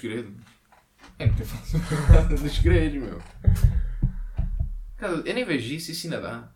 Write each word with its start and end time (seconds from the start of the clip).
Dos 0.00 0.10
Segredos. 0.10 0.32
É 1.18 1.28
que 1.28 1.42
eu 1.42 1.46
faço 1.46 1.80
Casa 2.06 2.28
dos 2.36 2.52
Segredos, 2.54 3.02
meu. 3.02 3.22
Casa... 4.96 5.22
Eu 5.26 5.34
nem 5.34 5.44
vejo 5.44 5.74
isso, 5.74 5.90
isso 5.90 6.06
ainda 6.06 6.20
dá. 6.20 6.48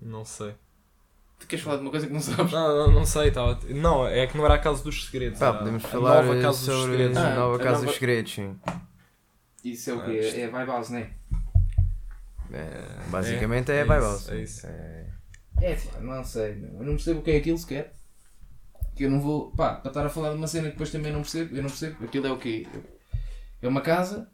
Não 0.00 0.24
sei. 0.24 0.54
Tu 1.38 1.46
queres 1.46 1.64
falar 1.64 1.76
de 1.76 1.82
uma 1.82 1.90
coisa 1.90 2.06
que 2.06 2.12
não 2.12 2.20
sabes? 2.20 2.52
Não, 2.52 2.68
não, 2.86 2.92
não 2.92 3.04
sei, 3.06 3.30
tava... 3.30 3.58
Não, 3.70 4.06
é 4.06 4.26
que 4.26 4.36
não 4.36 4.44
era 4.44 4.54
a 4.54 4.58
Casa 4.58 4.82
dos 4.84 5.06
Segredos. 5.06 5.38
Pá, 5.38 5.46
era 5.48 5.58
podemos 5.58 5.84
a 5.84 5.88
falar 5.88 6.22
nova 6.22 6.38
eh, 6.38 6.42
Casa 6.42 6.58
dos 6.58 6.66
sobre 6.66 6.90
Segredos. 6.92 7.16
a 7.16 7.32
Ah, 7.32 7.34
nova 7.36 7.56
a 7.56 7.58
Casa 7.58 7.72
nova- 7.72 7.86
dos 7.86 7.94
Segredos, 7.94 8.32
sim. 8.34 8.56
Isso 9.64 9.90
é 9.90 9.94
o 9.94 10.00
Ah, 10.00 10.04
quê? 10.04 10.12
isto- 10.20 10.36
É, 10.36 10.40
é 10.42 10.48
vai 10.48 10.66
base, 10.66 10.92
não 10.92 10.98
é? 10.98 11.10
É, 12.52 12.84
basicamente 13.08 13.70
é, 13.72 13.76
é 13.78 13.84
vai 13.84 13.98
isso, 13.98 14.08
Bowser. 14.08 14.34
é 14.34 14.42
isso. 14.42 14.66
É, 14.66 15.06
É, 15.62 15.74
pá, 15.74 16.00
não 16.00 16.24
sei, 16.24 16.54
meu. 16.56 16.70
Eu 16.80 16.84
não 16.84 16.94
percebo 16.94 17.20
o 17.20 17.22
que 17.22 17.30
é 17.30 17.36
aquilo 17.36 17.58
sequer. 17.58 17.94
Que 19.00 19.06
eu 19.06 19.10
não 19.10 19.18
vou. 19.18 19.50
Pá, 19.52 19.76
para 19.76 19.88
estar 19.90 20.04
a 20.04 20.10
falar 20.10 20.28
de 20.32 20.36
uma 20.36 20.46
cena 20.46 20.66
que 20.66 20.72
depois 20.72 20.90
também 20.90 21.10
não 21.10 21.22
percebo, 21.22 21.56
eu 21.56 21.62
não 21.62 21.70
percebo. 21.70 22.04
Aquilo 22.04 22.26
é 22.26 22.30
o 22.32 22.36
quê? 22.36 22.66
É 23.62 23.66
uma 23.66 23.80
casa 23.80 24.30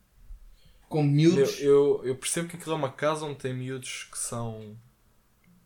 com 0.89 0.99
Eu, 1.03 1.05
miúdos. 1.05 1.61
eu, 1.61 2.01
eu 2.05 2.17
percebo 2.17 2.49
que 2.49 2.57
aquilo 2.57 2.73
é 2.73 2.75
uma 2.79 2.91
casa 2.91 3.25
onde 3.27 3.37
tem 3.37 3.55
miúdos 3.55 4.09
que 4.11 4.19
são 4.19 4.77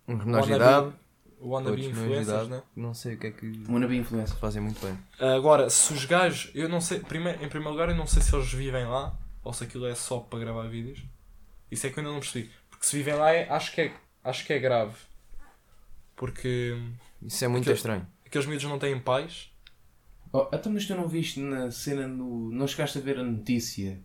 uns 0.06 0.22
menores 0.22 0.46
de 0.48 0.52
idade, 0.52 0.92
wannabe 1.41 1.86
influencers, 1.86 2.28
idade. 2.28 2.50
né? 2.50 2.62
Não 2.77 2.92
sei 2.92 3.14
o 3.14 3.18
que 3.18 3.28
é 3.28 3.30
que 3.30 3.64
Wannabe 3.70 3.96
influencer. 3.96 4.36
fazem 4.36 4.60
muito 4.60 4.78
bem. 4.84 4.98
Agora, 5.19 5.70
se 5.70 5.94
os 5.94 6.05
gajos, 6.05 6.50
eu 6.55 6.69
não 6.69 6.82
sei, 6.82 7.00
primeiro, 7.00 7.42
em 7.42 7.48
primeiro 7.48 7.70
lugar, 7.72 7.88
eu 7.88 7.96
não 7.96 8.06
sei 8.06 8.20
se 8.20 8.36
eles 8.36 8.52
vivem 8.52 8.84
lá 8.86 9.19
ou 9.42 9.55
se 9.55 9.64
aquilo 9.64 9.86
é 9.86 9.94
só 9.94 10.19
para 10.20 10.41
gravar 10.41 10.69
vídeos. 10.69 11.03
Isso 11.70 11.86
é 11.86 11.91
que 11.91 11.98
eu 11.98 12.03
ainda 12.03 12.12
não 12.12 12.20
percebi. 12.20 12.50
Porque 12.69 12.84
se 12.84 12.98
vivem 12.98 13.14
lá, 13.14 13.32
é- 13.32 13.48
acho, 13.48 13.72
que 13.72 13.80
é, 13.80 13.94
acho 14.22 14.44
que 14.44 14.53
é 14.53 14.58
grave. 14.58 14.92
Porque 16.16 16.77
Isso 17.22 17.42
é 17.44 17.48
muito 17.48 17.62
Aquilo- 17.62 17.77
estranho. 17.77 18.06
Aqueles 18.31 18.47
miúdos 18.47 18.64
não 18.67 18.78
têm 18.78 18.98
pais. 18.98 19.50
Oh, 20.33 20.47
então, 20.53 20.73
mas 20.73 20.86
tu 20.86 20.95
não 20.95 21.09
viste 21.09 21.41
na 21.41 21.70
cena 21.70 22.06
no. 22.06 22.50
Não 22.53 22.67
chegaste 22.67 22.97
a 22.98 23.00
ver 23.00 23.19
a 23.19 23.25
notícia 23.25 23.98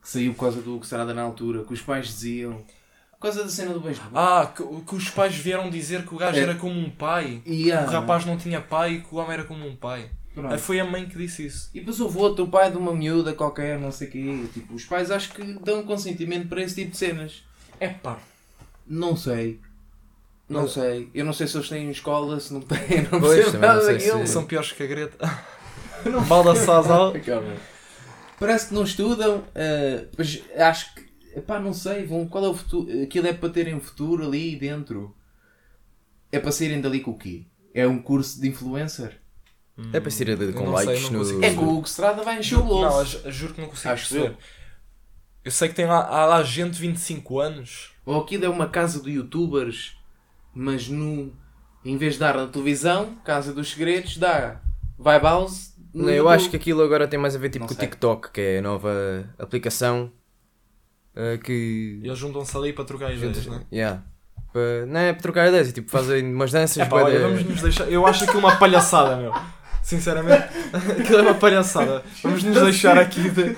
que 0.00 0.08
saiu 0.08 0.32
por 0.32 0.40
causa 0.40 0.62
do 0.62 0.78
que 0.78 0.86
será 0.86 1.04
na 1.04 1.22
altura, 1.22 1.64
que 1.64 1.72
os 1.74 1.82
pais 1.82 2.06
diziam. 2.06 2.64
Por 3.12 3.18
causa 3.22 3.42
da 3.42 3.48
cena 3.50 3.72
do 3.72 3.80
beisebol. 3.80 4.10
Ah, 4.14 4.52
que, 4.54 4.62
que 4.84 4.94
os 4.94 5.10
pais 5.10 5.34
vieram 5.34 5.68
dizer 5.68 6.06
que 6.06 6.14
o 6.14 6.18
gajo 6.18 6.38
É. 6.38 6.42
era 6.42 6.54
como 6.54 6.78
um 6.78 6.88
pai. 6.90 7.42
E 7.44 7.72
ah, 7.72 7.82
O 7.82 7.86
rapaz 7.86 8.24
não 8.24 8.36
tinha 8.36 8.60
pai 8.60 8.94
e 8.94 9.00
que 9.00 9.12
o 9.12 9.18
homem 9.18 9.32
era 9.32 9.44
como 9.44 9.66
um 9.66 9.74
pai. 9.74 10.10
pronto. 10.34 10.54
Ah, 10.54 10.58
Foi 10.58 10.78
a 10.78 10.84
mãe 10.84 11.08
que 11.08 11.16
disse 11.18 11.46
isso. 11.46 11.70
E 11.74 11.80
depois 11.80 11.98
houve 11.98 12.18
outro, 12.18 12.44
o 12.44 12.48
pai 12.48 12.70
de 12.70 12.76
uma 12.76 12.94
miúda 12.94 13.32
qualquer, 13.32 13.80
não 13.80 13.90
sei 13.90 14.06
o 14.06 14.10
quê. 14.12 14.48
Tipo, 14.54 14.74
os 14.74 14.84
pais 14.84 15.10
acho 15.10 15.32
que 15.32 15.42
dão 15.64 15.82
consentimento 15.84 16.46
para 16.46 16.62
esse 16.62 16.74
tipo 16.76 16.92
de 16.92 16.98
cenas. 16.98 17.42
É 17.80 17.88
pá. 17.88 18.20
Não 18.86 19.16
sei. 19.16 19.58
Não 20.48 20.62
Mas- 20.62 20.72
sei. 20.72 21.10
Eu 21.12 21.24
não 21.24 21.32
sei 21.32 21.46
se 21.46 21.56
eles 21.56 21.68
têm 21.68 21.90
escola, 21.90 22.38
se 22.38 22.52
não 22.52 22.60
têm, 22.60 23.02
não 23.10 23.20
Pois, 23.20 23.34
percebo 23.36 23.52
não 23.58 23.60
nada 23.68 23.82
sei 23.82 23.98
daquilo. 23.98 24.26
se- 24.26 24.32
São 24.32 24.44
piores 24.44 24.72
que 24.72 24.82
a 24.82 24.86
Greta. 24.86 25.18
Balda 26.28 26.54
Sazal. 26.54 27.12
Parece 28.38 28.68
que 28.68 28.74
não 28.74 28.84
estudam, 28.84 29.44
eh, 29.54 30.06
mas 30.16 30.42
acho 30.56 30.94
que. 30.94 31.06
Epá, 31.36 31.58
não 31.58 31.72
sei, 31.74 32.04
vão, 32.06 32.26
qual 32.26 32.44
é 32.44 32.48
o 32.48 32.54
futuro? 32.54 33.02
Aquilo 33.02 33.26
é 33.26 33.32
para 33.32 33.48
terem 33.50 33.78
futuro 33.80 34.24
ali 34.24 34.56
dentro. 34.56 35.14
É 36.32 36.38
para 36.38 36.52
saírem 36.52 36.80
dali 36.80 37.00
com 37.00 37.10
o 37.12 37.18
quê? 37.18 37.44
É 37.74 37.86
um 37.86 38.00
curso 38.00 38.40
de 38.40 38.48
influencer? 38.48 39.20
É 39.92 40.00
para 40.00 40.10
ser 40.10 40.28
Eu 40.28 40.52
com 40.54 40.64
não 40.64 40.76
sei, 40.78 40.86
likes 40.86 41.04
não 41.04 41.12
no. 41.12 41.18
consigo 41.18 41.44
É 41.44 41.50
que 41.52 41.58
o 41.58 41.68
Hugo 41.68 41.86
Strada 41.86 42.22
vai 42.22 42.38
encher 42.38 42.54
o 42.56 42.60
Não, 42.60 42.66
bolso. 42.68 43.20
eu 43.24 43.30
juro 43.32 43.52
que 43.52 43.60
não 43.60 43.68
consigo 43.68 43.92
Acho 43.92 44.08
perceber. 44.14 44.36
Eu 45.44 45.50
sei 45.50 45.68
que 45.68 45.74
tem 45.74 45.84
lá, 45.86 46.06
há 46.06 46.24
lá 46.24 46.42
gente 46.42 46.72
de 46.74 46.80
25 46.80 47.38
anos. 47.40 47.92
Ou 48.06 48.20
aquilo 48.20 48.44
é 48.46 48.48
uma 48.48 48.68
casa 48.68 49.00
de 49.02 49.10
youtubers, 49.12 49.94
mas 50.56 50.88
no, 50.88 51.32
em 51.84 51.96
vez 51.98 52.14
de 52.14 52.20
dar 52.20 52.34
na 52.36 52.46
televisão, 52.46 53.14
Casa 53.24 53.52
dos 53.52 53.70
Segredos, 53.70 54.16
dá 54.16 54.60
Vibe 54.98 55.22
House. 55.22 55.74
no 55.92 56.04
Não, 56.04 56.10
eu 56.10 56.28
acho 56.28 56.48
que 56.48 56.56
aquilo 56.56 56.82
agora 56.82 57.06
tem 57.06 57.18
mais 57.20 57.36
a 57.36 57.38
ver 57.38 57.50
tipo 57.50 57.60
Não 57.64 57.68
com 57.68 57.74
o. 57.74 57.76
TikTok, 57.76 58.30
que 58.32 58.40
é 58.40 58.58
a 58.58 58.62
nova 58.62 58.90
aplicação 59.38 60.10
eh, 61.14 61.38
que. 61.38 62.00
E 62.02 62.06
eles 62.06 62.18
juntam-se 62.18 62.56
ali 62.56 62.72
para 62.72 62.84
trocar 62.84 63.12
ideias, 63.12 63.36
Juntos- 63.36 63.46
não 63.46 63.56
é? 63.58 63.62
Yeah. 63.72 64.02
Pa- 64.52 64.86
Não 64.88 65.00
é 65.00 65.12
para 65.12 65.22
trocar 65.22 65.48
ideias, 65.48 65.68
é 65.68 65.72
tipo 65.72 65.90
fazem 65.90 66.32
umas 66.32 66.50
danças. 66.52 66.78
É 66.78 66.86
pá, 66.86 66.96
olha, 67.02 67.18
de- 67.18 67.22
vamos 67.24 67.44
nos 67.44 67.60
deixar. 67.62 67.90
Eu 67.90 68.06
acho 68.06 68.24
aquilo 68.24 68.38
uma 68.38 68.56
palhaçada, 68.56 69.16
meu. 69.16 69.32
Sinceramente, 69.82 70.48
aquilo 71.00 71.18
é 71.18 71.22
uma 71.22 71.34
palhaçada. 71.34 72.02
Vamos 72.22 72.42
nos 72.42 72.60
deixar 72.64 72.98
aqui 72.98 73.28
de. 73.30 73.56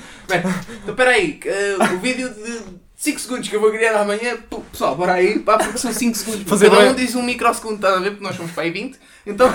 Então 0.82 0.94
peraí, 0.94 1.38
eh, 1.44 1.76
o 1.94 1.98
vídeo 2.00 2.28
de 2.34 2.78
5 2.98 3.20
segundos 3.20 3.48
que 3.48 3.54
eu 3.54 3.60
vou 3.60 3.70
criar 3.70 4.00
amanhã, 4.00 4.36
pô, 4.50 4.60
pessoal, 4.60 4.96
bora 4.96 5.12
aí, 5.12 5.38
pá, 5.38 5.56
porque 5.56 5.78
são 5.78 5.92
5 5.92 6.16
segundos. 6.16 6.48
Fazer 6.48 6.68
Cada 6.68 6.90
um 6.90 6.94
diz 6.96 7.14
um 7.14 7.22
microsegundo, 7.22 7.76
estás 7.76 7.94
a 7.94 8.00
ver? 8.00 8.10
Porque 8.10 8.24
nós 8.24 8.34
somos 8.34 8.50
para 8.50 8.64
aí 8.64 8.72
20. 8.72 8.98
Então, 9.24 9.48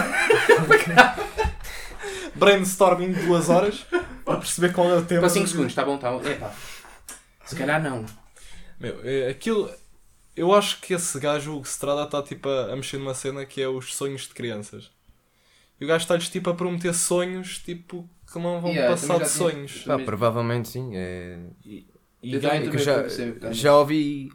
brainstorming 2.35 3.11
de 3.11 3.25
duas 3.25 3.49
horas 3.49 3.85
para 4.23 4.37
perceber 4.37 4.71
qual 4.71 4.89
é 4.89 4.95
o 4.95 5.03
tema. 5.03 5.19
para 5.19 5.29
5 5.29 5.47
segundos, 5.47 5.73
está 5.73 5.83
bom, 5.83 5.95
está 5.95 6.09
bom. 6.09 6.25
Epá, 6.25 6.53
se 7.45 7.53
calhar 7.57 7.83
não. 7.83 8.05
Meu, 8.79 9.01
é, 9.03 9.27
aquilo. 9.27 9.69
Eu 10.37 10.55
acho 10.55 10.79
que 10.79 10.93
esse 10.93 11.19
gajo, 11.19 11.59
o 11.59 11.61
Strada, 11.63 12.03
está 12.03 12.23
tipo 12.23 12.47
a, 12.47 12.71
a 12.71 12.75
mexer 12.77 12.97
numa 12.97 13.13
cena 13.13 13.45
que 13.45 13.61
é 13.61 13.67
os 13.67 13.93
sonhos 13.93 14.21
de 14.21 14.33
crianças. 14.33 14.89
E 15.81 15.83
o 15.83 15.87
gajo 15.87 16.03
está-lhes 16.03 16.29
tipo 16.29 16.49
a 16.49 16.55
prometer 16.55 16.93
sonhos 16.93 17.59
tipo 17.59 18.09
que 18.31 18.39
não 18.39 18.61
vão 18.61 18.71
Yeah, 18.71 18.95
passar 18.95 19.19
de 19.19 19.27
sonhos. 19.27 19.83
Pá, 19.83 19.99
provavelmente 19.99 20.69
sim. 20.69 20.91
É... 20.95 21.37
E, 21.65 21.92
e 22.23 22.33
Eu 22.35 22.41
também 22.41 22.79
já, 22.79 22.95
percebo, 23.01 23.53
já 23.53 23.75
ouvi 23.77 24.31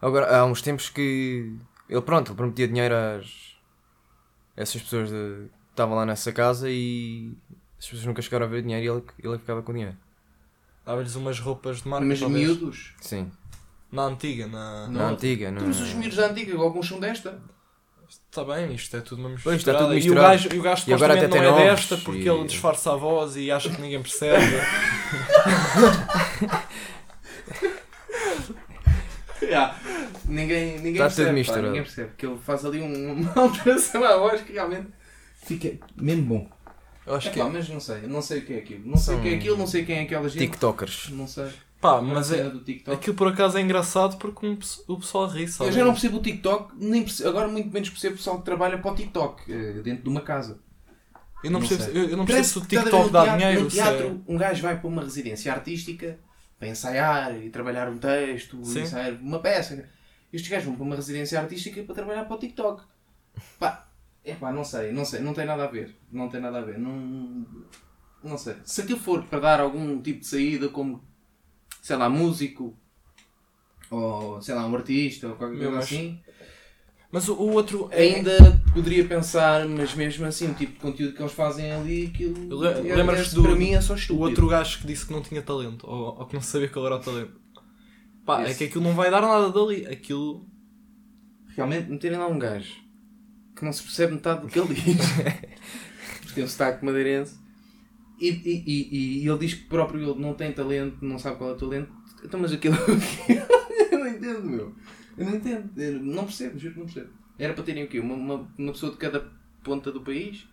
agora, 0.00 0.36
há 0.38 0.44
uns 0.44 0.62
tempos 0.62 0.88
que 0.88 1.54
ele 1.88 2.00
pronto, 2.02 2.28
ele 2.30 2.36
prometia 2.36 2.68
dinheiro 2.68 2.94
às 2.94 3.54
essas 4.56 4.80
pessoas 4.82 5.08
de- 5.10 5.14
que 5.48 5.70
estavam 5.70 5.96
lá 5.96 6.06
nessa 6.06 6.32
casa 6.32 6.70
e 6.70 7.32
as 7.78 7.84
pessoas 7.86 8.06
nunca 8.06 8.22
chegaram 8.22 8.46
a 8.46 8.48
ver 8.48 8.62
dinheiro 8.62 8.84
e 8.84 8.88
ele, 8.88 9.30
ele 9.30 9.38
ficava 9.38 9.62
com 9.62 9.72
dinheiro. 9.72 9.96
dava-lhes 10.86 11.14
umas 11.16 11.40
roupas 11.40 11.82
de 11.82 11.88
marca. 11.88 12.06
Mas 12.06 12.20
talvez. 12.20 12.46
miúdos. 12.46 12.94
Sim. 13.00 13.30
Na 13.90 14.04
antiga, 14.04 14.46
na. 14.46 14.86
Na 14.88 15.08
antiga, 15.10 15.50
não. 15.50 15.62
Temos 15.62 15.80
os 15.80 15.92
miúdos 15.94 16.16
da 16.16 16.26
antiga, 16.30 16.56
alguns 16.58 16.86
são 16.88 17.00
desta. 17.00 17.40
Está 18.08 18.44
bem, 18.44 18.74
isto 18.74 18.96
é 18.96 19.00
tudo 19.00 19.20
uma 19.20 19.28
Pois, 19.42 19.56
está 19.60 19.72
misturada. 19.72 19.84
tudo 19.86 19.98
E 19.98 20.10
o 20.10 20.14
gajo, 20.14 20.48
e 20.52 20.58
o 20.58 20.62
gajo 20.62 20.84
E 20.88 20.92
agora 20.92 21.14
até 21.14 21.28
não 21.28 21.36
é 21.36 21.40
tem 21.40 21.48
novos 21.50 21.64
desta 21.64 21.96
porque 21.98 22.20
e- 22.22 22.28
ele 22.28 22.44
disfarça 22.44 22.92
a 22.92 22.96
voz 22.96 23.36
e 23.36 23.50
acha 23.50 23.70
que 23.70 23.80
ninguém 23.80 24.02
percebe. 24.02 24.44
Yeah. 29.42 29.76
Ninguém, 30.26 30.78
ninguém 30.78 30.94
Tá 30.94 31.08
tudo 31.10 31.16
percebe, 31.16 31.28
pá, 31.28 31.32
misturado. 31.34 31.66
ninguém 31.66 31.82
percebe. 31.82 32.10
Que 32.16 32.26
ele 32.26 32.38
faz 32.38 32.64
ali 32.64 32.80
um- 32.80 33.12
uma 33.12 33.32
alteração 33.42 34.02
à 34.04 34.16
voz 34.16 34.40
que 34.40 34.52
realmente 34.54 34.88
fica 35.44 35.72
mesmo 35.96 36.22
bom. 36.24 36.48
Eu 37.06 37.14
acho 37.16 37.28
É 37.28 37.30
que 37.32 37.38
pá, 37.38 37.48
mas 37.50 37.68
não 37.68 37.78
sei, 37.80 38.00
não 38.02 38.22
sei 38.22 38.38
o 38.38 38.46
que 38.46 38.54
é 38.54 38.58
aquilo. 38.58 38.86
Não 38.88 38.96
sei 38.96 39.16
o 39.16 39.20
que 39.20 39.28
é 39.28 39.34
aquilo, 39.34 39.56
não 39.58 39.66
sei 39.66 39.84
quem 39.84 39.98
é 39.98 40.02
aquela 40.02 40.28
gente. 40.28 40.38
TikTokers. 40.40 41.10
Não 41.10 41.26
sei. 41.26 41.50
Pá, 41.84 42.00
mas 42.00 42.32
é, 42.32 42.48
TikTok. 42.50 42.96
aquilo 42.96 43.14
por 43.14 43.28
acaso 43.28 43.58
é 43.58 43.60
engraçado 43.60 44.16
porque 44.16 44.46
um 44.46 44.56
o 44.88 44.96
pessoal 44.98 45.26
ri, 45.28 45.46
sabe? 45.46 45.68
Eu 45.68 45.74
já 45.74 45.84
não 45.84 45.92
percebo 45.92 46.16
o 46.16 46.22
TikTok, 46.22 46.72
nem 46.78 47.02
percebo- 47.02 47.28
agora 47.28 47.46
muito 47.46 47.70
menos 47.70 47.90
percebo 47.90 48.14
o 48.14 48.16
pessoal 48.16 48.38
que 48.38 48.44
trabalha 48.46 48.78
para 48.78 48.90
o 48.90 48.94
TikTok, 48.94 49.52
eh, 49.52 49.82
dentro 49.82 50.02
de 50.04 50.08
uma 50.08 50.22
casa. 50.22 50.58
Eu 51.42 51.50
não 51.50 51.60
Não 51.60 51.68
percebo, 51.68 51.98
eu, 51.98 52.08
eu 52.08 52.16
não 52.16 52.24
percebo 52.24 52.46
se 52.48 52.58
o 52.58 52.60
TikTok 52.62 53.10
dá 53.10 53.22
teatro- 53.24 53.38
dinheiro. 53.38 53.64
No 53.64 53.70
se 53.70 53.78
é- 53.80 53.82
teatro, 53.82 54.24
um 54.26 54.38
gajo 54.38 54.62
vai 54.62 54.78
para 54.80 54.88
uma 54.88 55.02
residência 55.02 55.52
artística 55.52 56.18
para 56.58 56.68
ensaiar 56.68 57.36
e 57.36 57.50
trabalhar 57.50 57.86
um 57.90 57.98
texto, 57.98 58.56
ensaiar 58.62 59.12
uma 59.20 59.38
peça. 59.40 59.86
Estes 60.32 60.50
gajos 60.50 60.64
vão 60.64 60.76
para 60.76 60.84
uma 60.84 60.96
residência 60.96 61.38
artística 61.38 61.82
para 61.82 61.94
trabalhar 61.94 62.24
para 62.24 62.34
o 62.34 62.38
TikTok. 62.38 62.82
Pá, 63.58 63.86
é 64.24 64.32
pá, 64.34 64.50
não 64.50 64.64
sei, 64.64 64.90
não 64.90 65.04
sei, 65.04 65.20
não 65.20 65.34
tem 65.34 65.44
nada 65.44 65.64
a 65.64 65.66
ver. 65.66 65.94
Não 66.10 66.30
tem 66.30 66.40
nada 66.40 66.60
a 66.60 66.62
ver. 66.62 66.78
Não, 66.78 67.44
não 68.22 68.38
sei. 68.38 68.56
Se 68.64 68.80
aquilo 68.80 68.98
for 68.98 69.22
para 69.24 69.38
dar 69.38 69.60
algum 69.60 70.00
tipo 70.00 70.20
de 70.20 70.26
saída, 70.26 70.70
como 70.70 71.04
sei 71.84 71.96
lá, 71.96 72.08
músico 72.08 72.74
ou 73.90 74.40
sei 74.40 74.54
lá, 74.54 74.66
um 74.66 74.74
artista 74.74 75.28
ou 75.28 75.36
qualquer 75.36 75.58
coisa 75.58 75.78
assim. 75.78 76.18
Mas 77.12 77.28
o, 77.28 77.34
o 77.34 77.52
outro. 77.52 77.88
é- 77.92 78.02
Ainda 78.02 78.60
poderia 78.72 79.06
pensar, 79.06 79.68
mas 79.68 79.94
mesmo 79.94 80.24
assim, 80.24 80.50
o 80.50 80.54
tipo 80.54 80.72
de 80.72 80.78
conteúdo 80.78 81.14
que 81.14 81.20
eles 81.22 81.32
fazem 81.32 81.70
ali, 81.70 82.06
aquilo. 82.06 82.64
É- 82.66 82.80
lembras-te 82.96 83.32
é- 83.32 83.34
do- 83.36 83.42
Para 83.42 83.54
mim 83.54 83.74
é 83.74 83.80
só 83.82 83.92
O 83.92 83.96
estúpido. 83.96 84.24
outro 84.24 84.46
gajo 84.48 84.78
que 84.80 84.86
disse 84.86 85.06
que 85.06 85.12
não 85.12 85.20
tinha 85.22 85.42
talento, 85.42 85.86
ou, 85.86 86.18
ou 86.18 86.26
que 86.26 86.34
não 86.34 86.40
sabia 86.42 86.68
qual 86.68 86.86
era 86.86 86.96
o 86.96 87.00
talento. 87.00 87.38
Pá, 88.24 88.40
é 88.42 88.48
Esse. 88.50 88.58
que 88.58 88.64
aquilo 88.64 88.82
não 88.84 88.94
vai 88.94 89.10
dar 89.10 89.20
nada 89.20 89.50
dali. 89.52 89.86
Aquilo. 89.86 90.48
Realmente, 91.54 91.90
meterem 91.90 92.18
lá 92.18 92.26
um 92.26 92.38
gajo 92.38 92.72
que 93.54 93.64
não 93.64 93.72
se 93.72 93.82
percebe 93.82 94.14
metade 94.14 94.40
do 94.40 94.48
que 94.48 94.58
ele 94.58 94.74
diz. 94.74 94.96
Porque 96.22 96.32
tem 96.34 96.42
um 96.44 96.48
sotaque 96.48 96.84
madeirense. 96.84 97.38
E, 98.20 98.28
e, 98.28 98.64
e, 98.66 99.22
e 99.24 99.28
ele 99.28 99.38
diz 99.38 99.54
que 99.54 99.64
próprio 99.64 100.00
ele 100.00 100.20
não 100.20 100.34
tem 100.34 100.52
talento, 100.52 101.04
não 101.04 101.18
sabe 101.18 101.36
qual 101.36 101.50
é 101.50 101.52
o 101.54 101.56
talento. 101.56 101.92
Então, 102.24 102.40
mas 102.40 102.52
aquilo. 102.52 102.76
eu 103.90 103.98
não 103.98 104.08
entendo, 104.08 104.42
meu. 104.44 104.74
Eu 105.16 105.26
não 105.26 105.34
entendo. 105.36 105.70
Eu 105.80 106.00
não 106.00 106.24
percebo, 106.24 106.58
juro 106.58 106.74
que 106.74 106.80
não 106.80 106.86
percebo. 106.86 107.12
Era 107.38 107.52
para 107.54 107.64
terem 107.64 107.84
o 107.84 107.88
quê? 107.88 107.98
Uma, 108.00 108.14
uma, 108.14 108.48
uma 108.56 108.72
pessoa 108.72 108.92
de 108.92 108.98
cada 108.98 109.30
ponta 109.62 109.90
do 109.90 110.00
país? 110.02 110.46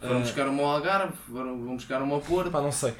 Foram 0.00 0.18
Ah. 0.18 0.20
buscar 0.20 0.48
uma 0.48 0.62
ao 0.62 0.68
Algarve, 0.70 1.16
foram, 1.28 1.64
vão 1.64 1.74
buscar 1.74 2.00
uma 2.00 2.14
ao 2.14 2.20
Porto. 2.20 2.50
Pá, 2.52 2.60
não 2.60 2.70
sei. 2.70 2.94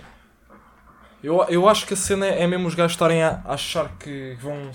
Eu, 1.23 1.45
eu 1.49 1.69
acho 1.69 1.87
que 1.87 1.95
a 1.95 1.97
cena 1.97 2.27
é 2.27 2.47
mesmo 2.47 2.69
os 2.69 2.75
gajos 2.75 2.93
estarem 2.93 3.23
a 3.23 3.43
achar 3.45 3.97
que 3.99 4.37
vão. 4.41 4.71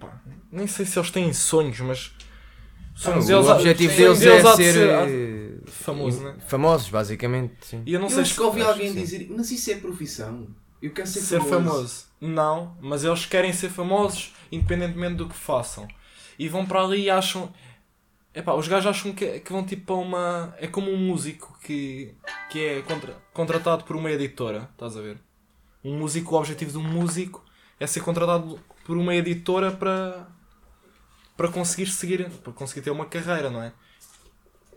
Pá, 0.00 0.20
nem 0.50 0.66
sei 0.66 0.86
se 0.86 0.98
eles 0.98 1.10
têm 1.10 1.32
sonhos, 1.32 1.80
mas. 1.80 2.14
Sonho 2.98 3.22
Ah, 3.22 3.24
deles, 3.24 3.46
o 3.46 3.50
objetivo 3.52 3.92
sim. 3.94 3.96
deles 3.96 4.18
deles 4.18 4.44
é 4.44 4.44
ser 4.56 4.72
ser 4.72 4.88
eh, 4.88 5.60
famoso, 5.66 6.22
né? 6.22 6.36
famosos, 6.46 6.88
basicamente. 6.90 7.54
Sim. 7.66 7.82
E 7.86 7.92
eu 7.92 8.00
não 8.00 8.08
eu 8.08 8.10
sei 8.10 8.22
acho 8.22 8.34
se 8.34 8.36
que 8.36 8.42
ouvi 8.42 8.62
alguém 8.62 8.92
sim. 8.92 9.00
dizer, 9.00 9.26
mas 9.30 9.50
isso 9.50 9.70
é 9.70 9.76
profissão. 9.76 10.48
Eu 10.80 10.92
quero 10.92 11.08
ser, 11.08 11.20
ser 11.20 11.40
famoso. 11.40 11.64
famoso. 11.64 12.06
Não, 12.20 12.76
mas 12.80 13.04
eles 13.04 13.26
querem 13.26 13.52
ser 13.52 13.68
famosos 13.70 14.34
independentemente 14.50 15.16
do 15.16 15.28
que 15.28 15.34
façam. 15.36 15.86
E 16.38 16.48
vão 16.48 16.64
para 16.66 16.82
ali 16.82 17.02
e 17.04 17.10
acham. 17.10 17.52
Epá, 18.34 18.54
os 18.54 18.68
gajos 18.68 18.86
acham 18.86 19.12
que, 19.12 19.40
que 19.40 19.52
vão 19.52 19.64
tipo 19.64 19.86
para 19.86 19.94
uma. 19.96 20.54
É 20.58 20.66
como 20.68 20.90
um 20.90 20.96
músico 20.96 21.58
que, 21.62 22.14
que 22.50 22.60
é 22.64 22.82
contra- 22.82 23.16
contratado 23.32 23.84
por 23.84 23.96
uma 23.96 24.10
editora, 24.10 24.68
estás 24.72 24.96
a 24.96 25.00
ver? 25.00 25.18
Um 25.84 25.98
músico, 25.98 26.34
o 26.34 26.38
objetivo 26.38 26.72
de 26.72 26.78
um 26.78 26.82
músico 26.84 27.44
é 27.80 27.86
ser 27.86 28.00
contratado 28.00 28.58
por 28.84 28.96
uma 28.96 29.14
editora 29.14 29.72
para. 29.72 30.28
Para 31.38 31.48
conseguir 31.48 31.86
seguir. 31.86 32.28
para 32.42 32.52
conseguir 32.52 32.82
ter 32.82 32.90
uma 32.90 33.06
carreira, 33.06 33.48
não 33.48 33.62
é? 33.62 33.72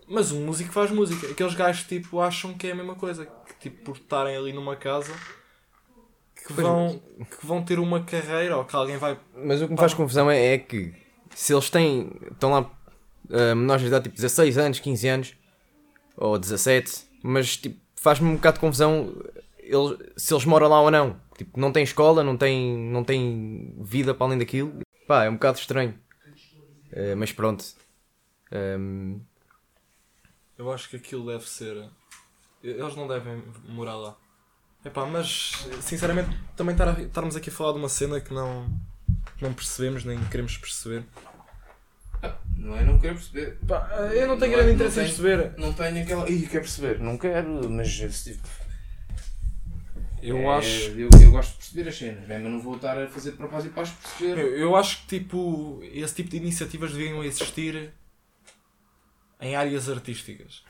Mas 0.08 0.30
um 0.30 0.46
músico 0.46 0.72
faz 0.72 0.90
música. 0.90 1.26
Aqueles 1.26 1.54
gajos 1.54 1.84
tipo 1.84 2.20
acham 2.20 2.54
que 2.54 2.68
é 2.68 2.72
a 2.72 2.74
mesma 2.74 2.94
coisa. 2.94 3.26
Que 3.26 3.68
tipo 3.68 3.82
por 3.82 3.96
estarem 3.96 4.36
ali 4.36 4.52
numa 4.52 4.76
casa 4.76 5.12
que 6.46 6.54
Pois, 6.54 6.66
vão, 6.66 7.02
que 7.18 7.46
vão 7.46 7.62
ter 7.62 7.78
uma 7.78 8.02
carreira 8.02 8.56
ou 8.56 8.64
que 8.64 8.76
alguém 8.76 8.96
vai. 8.96 9.18
Mas 9.34 9.60
o 9.60 9.66
que 9.66 9.72
me 9.72 9.78
faz 9.78 9.92
confusão 9.92 10.30
é, 10.30 10.54
é 10.54 10.58
que 10.58 10.94
se 11.34 11.52
eles 11.52 11.68
têm. 11.68 12.12
estão 12.30 12.50
lá 12.52 12.60
uh, 12.60 13.56
menores 13.56 13.82
de 13.82 13.88
idade, 13.88 14.04
tipo 14.04 14.16
16 14.16 14.58
anos, 14.58 14.78
15 14.78 15.08
anos 15.08 15.34
ou 16.16 16.38
17, 16.38 17.08
mas 17.24 17.56
tipo, 17.56 17.80
faz-me 17.96 18.28
um 18.28 18.36
bocado 18.36 18.54
de 18.54 18.60
confusão 18.60 19.12
eles, 19.58 19.98
se 20.16 20.32
eles 20.32 20.44
moram 20.44 20.68
lá 20.68 20.80
ou 20.80 20.90
não. 20.92 21.20
Tipo, 21.36 21.58
não 21.58 21.72
tem 21.72 21.82
escola, 21.82 22.22
não 22.22 22.36
tem, 22.36 22.76
não 22.76 23.02
tem 23.02 23.74
vida 23.80 24.14
para 24.14 24.26
além 24.26 24.38
daquilo. 24.38 24.72
Pá, 25.08 25.24
é 25.24 25.30
um 25.30 25.34
bocado 25.34 25.58
estranho. 25.58 25.94
Uh, 26.92 27.16
mas 27.16 27.32
pronto. 27.32 27.64
Um, 28.52 29.20
Eu 30.58 30.70
acho 30.72 30.88
que 30.90 30.96
aquilo 30.96 31.26
deve 31.26 31.48
ser. 31.48 31.88
Eles 32.62 32.94
não 32.94 33.08
devem 33.08 33.42
morar 33.68 33.96
lá. 33.96 34.16
Epá, 34.84 35.06
mas 35.06 35.52
sinceramente 35.80 36.28
também 36.56 36.74
estar 36.74 36.88
a- 36.88 37.00
estarmos 37.00 37.34
aqui 37.36 37.48
a 37.50 37.52
falar 37.52 37.72
de 37.72 37.78
uma 37.78 37.88
cena 37.88 38.20
que 38.20 38.32
não, 38.34 38.68
não 39.40 39.54
percebemos 39.54 40.04
nem 40.04 40.22
queremos 40.26 40.56
perceber. 40.58 41.04
Não 42.56 42.76
é? 42.76 42.84
Não 42.84 42.98
quero 43.00 43.14
perceber. 43.14 43.58
Pá, 43.66 43.88
eu 44.12 44.28
não 44.28 44.38
tenho 44.38 44.52
Não 44.52 44.58
grande 44.58 44.70
é- 44.70 44.74
interesse 44.74 44.96
não 44.96 45.04
em 45.04 45.08
perceber. 45.08 45.54
Não 45.58 45.72
tenho 45.72 46.02
aquela. 46.02 46.28
Ih, 46.30 46.42
quero 46.46 46.62
perceber. 46.62 47.00
Não 47.00 47.16
quero, 47.18 47.68
mas. 47.70 47.88
esse 48.00 48.34
tipo- 48.34 48.48
Eu 50.22 50.36
é, 50.38 50.56
acho. 50.58 50.90
Eu, 50.92 51.08
eu 51.20 51.30
gosto 51.32 51.50
de 51.52 51.56
perceber 51.58 51.88
as 51.88 51.96
cenas, 51.98 52.24
bem, 52.26 52.38
mas 52.40 52.52
não 52.52 52.60
vou 52.60 52.76
estar 52.76 52.96
a 52.96 53.08
fazer 53.08 53.32
de 53.32 53.36
propósito 53.36 53.72
para 53.72 53.82
as 53.82 53.90
perceber. 53.90 54.38
Eu, 54.40 54.56
eu 54.56 54.76
acho 54.76 55.00
que 55.02 55.18
tipo, 55.18 55.80
esse 55.82 56.14
tipo 56.14 56.30
de 56.30 56.36
iniciativas 56.36 56.92
deviam 56.92 57.22
existir 57.24 57.92
em 59.40 59.56
áreas 59.56 59.88
artísticas. 59.88 60.62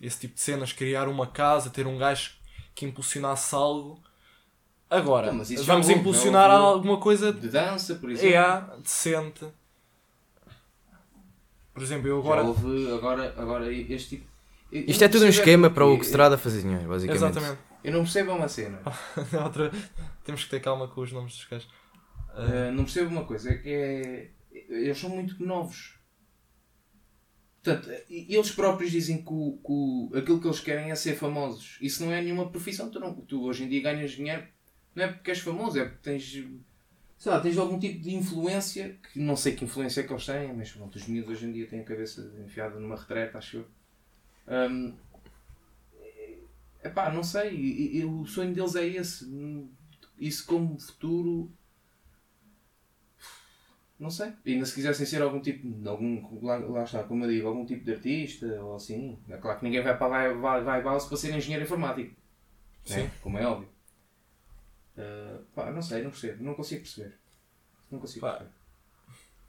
Esse 0.00 0.20
tipo 0.20 0.34
de 0.34 0.40
cenas, 0.40 0.72
criar 0.72 1.08
uma 1.08 1.26
casa, 1.26 1.70
ter 1.70 1.86
um 1.86 1.96
gajo 1.96 2.32
que 2.74 2.84
impulsionasse 2.84 3.54
algo. 3.54 4.02
Agora, 4.90 5.32
Não, 5.32 5.44
já 5.44 5.62
vamos 5.62 5.88
houve, 5.88 6.00
impulsionar 6.00 6.50
houve. 6.50 6.62
alguma 6.74 6.96
coisa 6.98 7.32
De 7.32 7.48
dança, 7.48 7.94
por 7.96 8.10
exemplo. 8.10 8.34
é 8.36 8.80
decente. 8.82 9.46
Por 11.74 11.82
exemplo, 11.82 12.08
eu 12.08 12.18
Agora, 12.18 12.42
já 12.42 12.48
houve 12.48 12.92
agora, 12.92 13.34
agora 13.36 13.72
este 13.72 14.16
tipo. 14.16 14.26
isto 14.72 15.04
é 15.04 15.08
tudo 15.08 15.22
um 15.22 15.26
percebo 15.26 15.40
esquema 15.42 15.68
porque- 15.68 15.74
para 15.74 15.86
o 15.86 15.98
que 15.98 16.06
se 16.06 16.12
trata 16.12 16.34
a 16.34 16.38
fazer 16.38 16.62
dinheiro, 16.62 16.88
basicamente. 16.88 17.22
Exatamente. 17.22 17.67
Eu 17.88 17.92
não 17.94 18.02
percebo 18.02 18.32
uma 18.32 18.48
cena. 18.48 18.80
Outra... 19.44 19.70
Temos 20.24 20.44
que 20.44 20.50
ter 20.50 20.60
calma 20.60 20.88
com 20.88 21.00
os 21.00 21.10
nomes 21.12 21.32
dos 21.36 21.44
gajos. 21.46 21.68
Ah, 22.30 22.68
Uh, 22.68 22.72
não 22.72 22.84
percebo 22.84 23.10
uma 23.10 23.24
coisa, 23.24 23.50
é 23.50 23.54
que 23.58 23.68
é. 23.68 24.30
Eles 24.52 24.98
são 24.98 25.10
muito 25.10 25.42
novos. 25.44 25.98
Portanto, 27.62 27.90
eles 28.08 28.50
próprios 28.52 28.90
dizem 28.92 29.18
que, 29.24 29.32
o, 29.32 29.58
que 29.64 29.72
o- 29.72 30.10
aquilo 30.14 30.40
que 30.40 30.46
eles 30.46 30.60
querem 30.60 30.90
é 30.90 30.94
ser 30.94 31.16
famosos. 31.16 31.76
Isso 31.80 32.04
não 32.04 32.12
é 32.12 32.20
nenhuma 32.22 32.48
profissão. 32.50 32.90
Tu, 32.90 33.00
não, 33.00 33.14
tu 33.14 33.42
hoje 33.44 33.64
em 33.64 33.68
dia 33.68 33.82
ganhas 33.82 34.12
dinheiro 34.12 34.46
não 34.94 35.04
é 35.04 35.08
porque 35.12 35.30
és 35.30 35.40
famoso, 35.40 35.78
é 35.78 35.84
porque 35.84 36.00
tens. 36.02 36.44
Sei 37.16 37.32
lá, 37.32 37.40
tens 37.40 37.58
algum 37.58 37.78
tipo 37.78 38.00
de 38.00 38.14
influência, 38.14 38.96
que 39.12 39.18
não 39.18 39.34
sei 39.36 39.54
que 39.56 39.64
influência 39.64 40.00
é 40.00 40.04
que 40.04 40.12
eles 40.12 40.24
têm, 40.26 40.52
mas 40.54 40.70
pronto, 40.70 40.94
os 40.96 41.06
miúdos 41.08 41.30
hoje 41.32 41.46
em 41.46 41.52
dia 41.52 41.66
têm 41.66 41.80
a 41.80 41.84
cabeça 41.84 42.32
enfiada 42.44 42.78
numa 42.78 42.94
retreta, 42.96 43.38
acho 43.38 43.56
eu. 43.58 43.66
Um, 44.70 44.94
epá, 46.82 47.10
não 47.12 47.22
sei, 47.22 47.54
e- 47.54 47.98
e- 47.98 48.04
o 48.04 48.24
sonho 48.26 48.54
deles 48.54 48.74
é 48.76 48.86
esse. 48.86 49.26
Isso 50.18 50.46
como 50.46 50.78
futuro 50.80 51.50
não 53.98 54.10
sei. 54.10 54.32
E 54.44 54.52
ainda 54.52 54.64
se 54.64 54.74
quisessem 54.74 55.04
ser 55.04 55.20
algum 55.22 55.40
tipo 55.40 55.68
de. 55.68 55.88
Algum, 55.88 56.44
lá, 56.44 56.56
lá 56.56 56.84
está, 56.84 57.02
como 57.02 57.24
eu 57.24 57.30
digo, 57.30 57.48
algum 57.48 57.66
tipo 57.66 57.84
de 57.84 57.92
artista 57.92 58.46
ou 58.62 58.76
assim. 58.76 59.18
É 59.28 59.36
claro 59.36 59.58
que 59.58 59.64
ninguém 59.64 59.82
vai 59.82 59.98
para 59.98 60.32
vai, 60.34 60.62
vai, 60.62 60.82
vai 60.82 60.82
para 60.82 61.16
ser 61.16 61.34
engenheiro 61.36 61.64
informático. 61.64 62.14
Sim. 62.84 63.02
Né? 63.02 63.10
Como 63.20 63.38
é 63.38 63.46
óbvio. 63.46 63.68
Ah, 64.96 65.40
pá, 65.54 65.72
não 65.72 65.82
sei, 65.82 66.02
não 66.02 66.10
percebo. 66.10 66.44
Não 66.44 66.54
consigo 66.54 66.82
perceber. 66.82 67.18
Não 67.90 67.98
consigo 67.98 68.20
Pá. 68.20 68.34
perceber. 68.34 68.52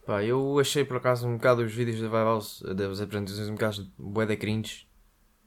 Pá, 0.06 0.24
eu 0.24 0.58
achei 0.60 0.84
por 0.84 0.98
acaso 0.98 1.28
um 1.28 1.36
bocado 1.36 1.62
os 1.62 1.72
vídeos 1.72 2.02
da 2.02 2.08
Vibe 2.08 2.24
House, 2.25 2.64
das 2.75 3.00
apresentações 3.00 3.50
um 3.50 3.54
bocado 3.54 3.92
bué 4.00 4.25
da 4.25 4.36
cringe. 4.36 4.88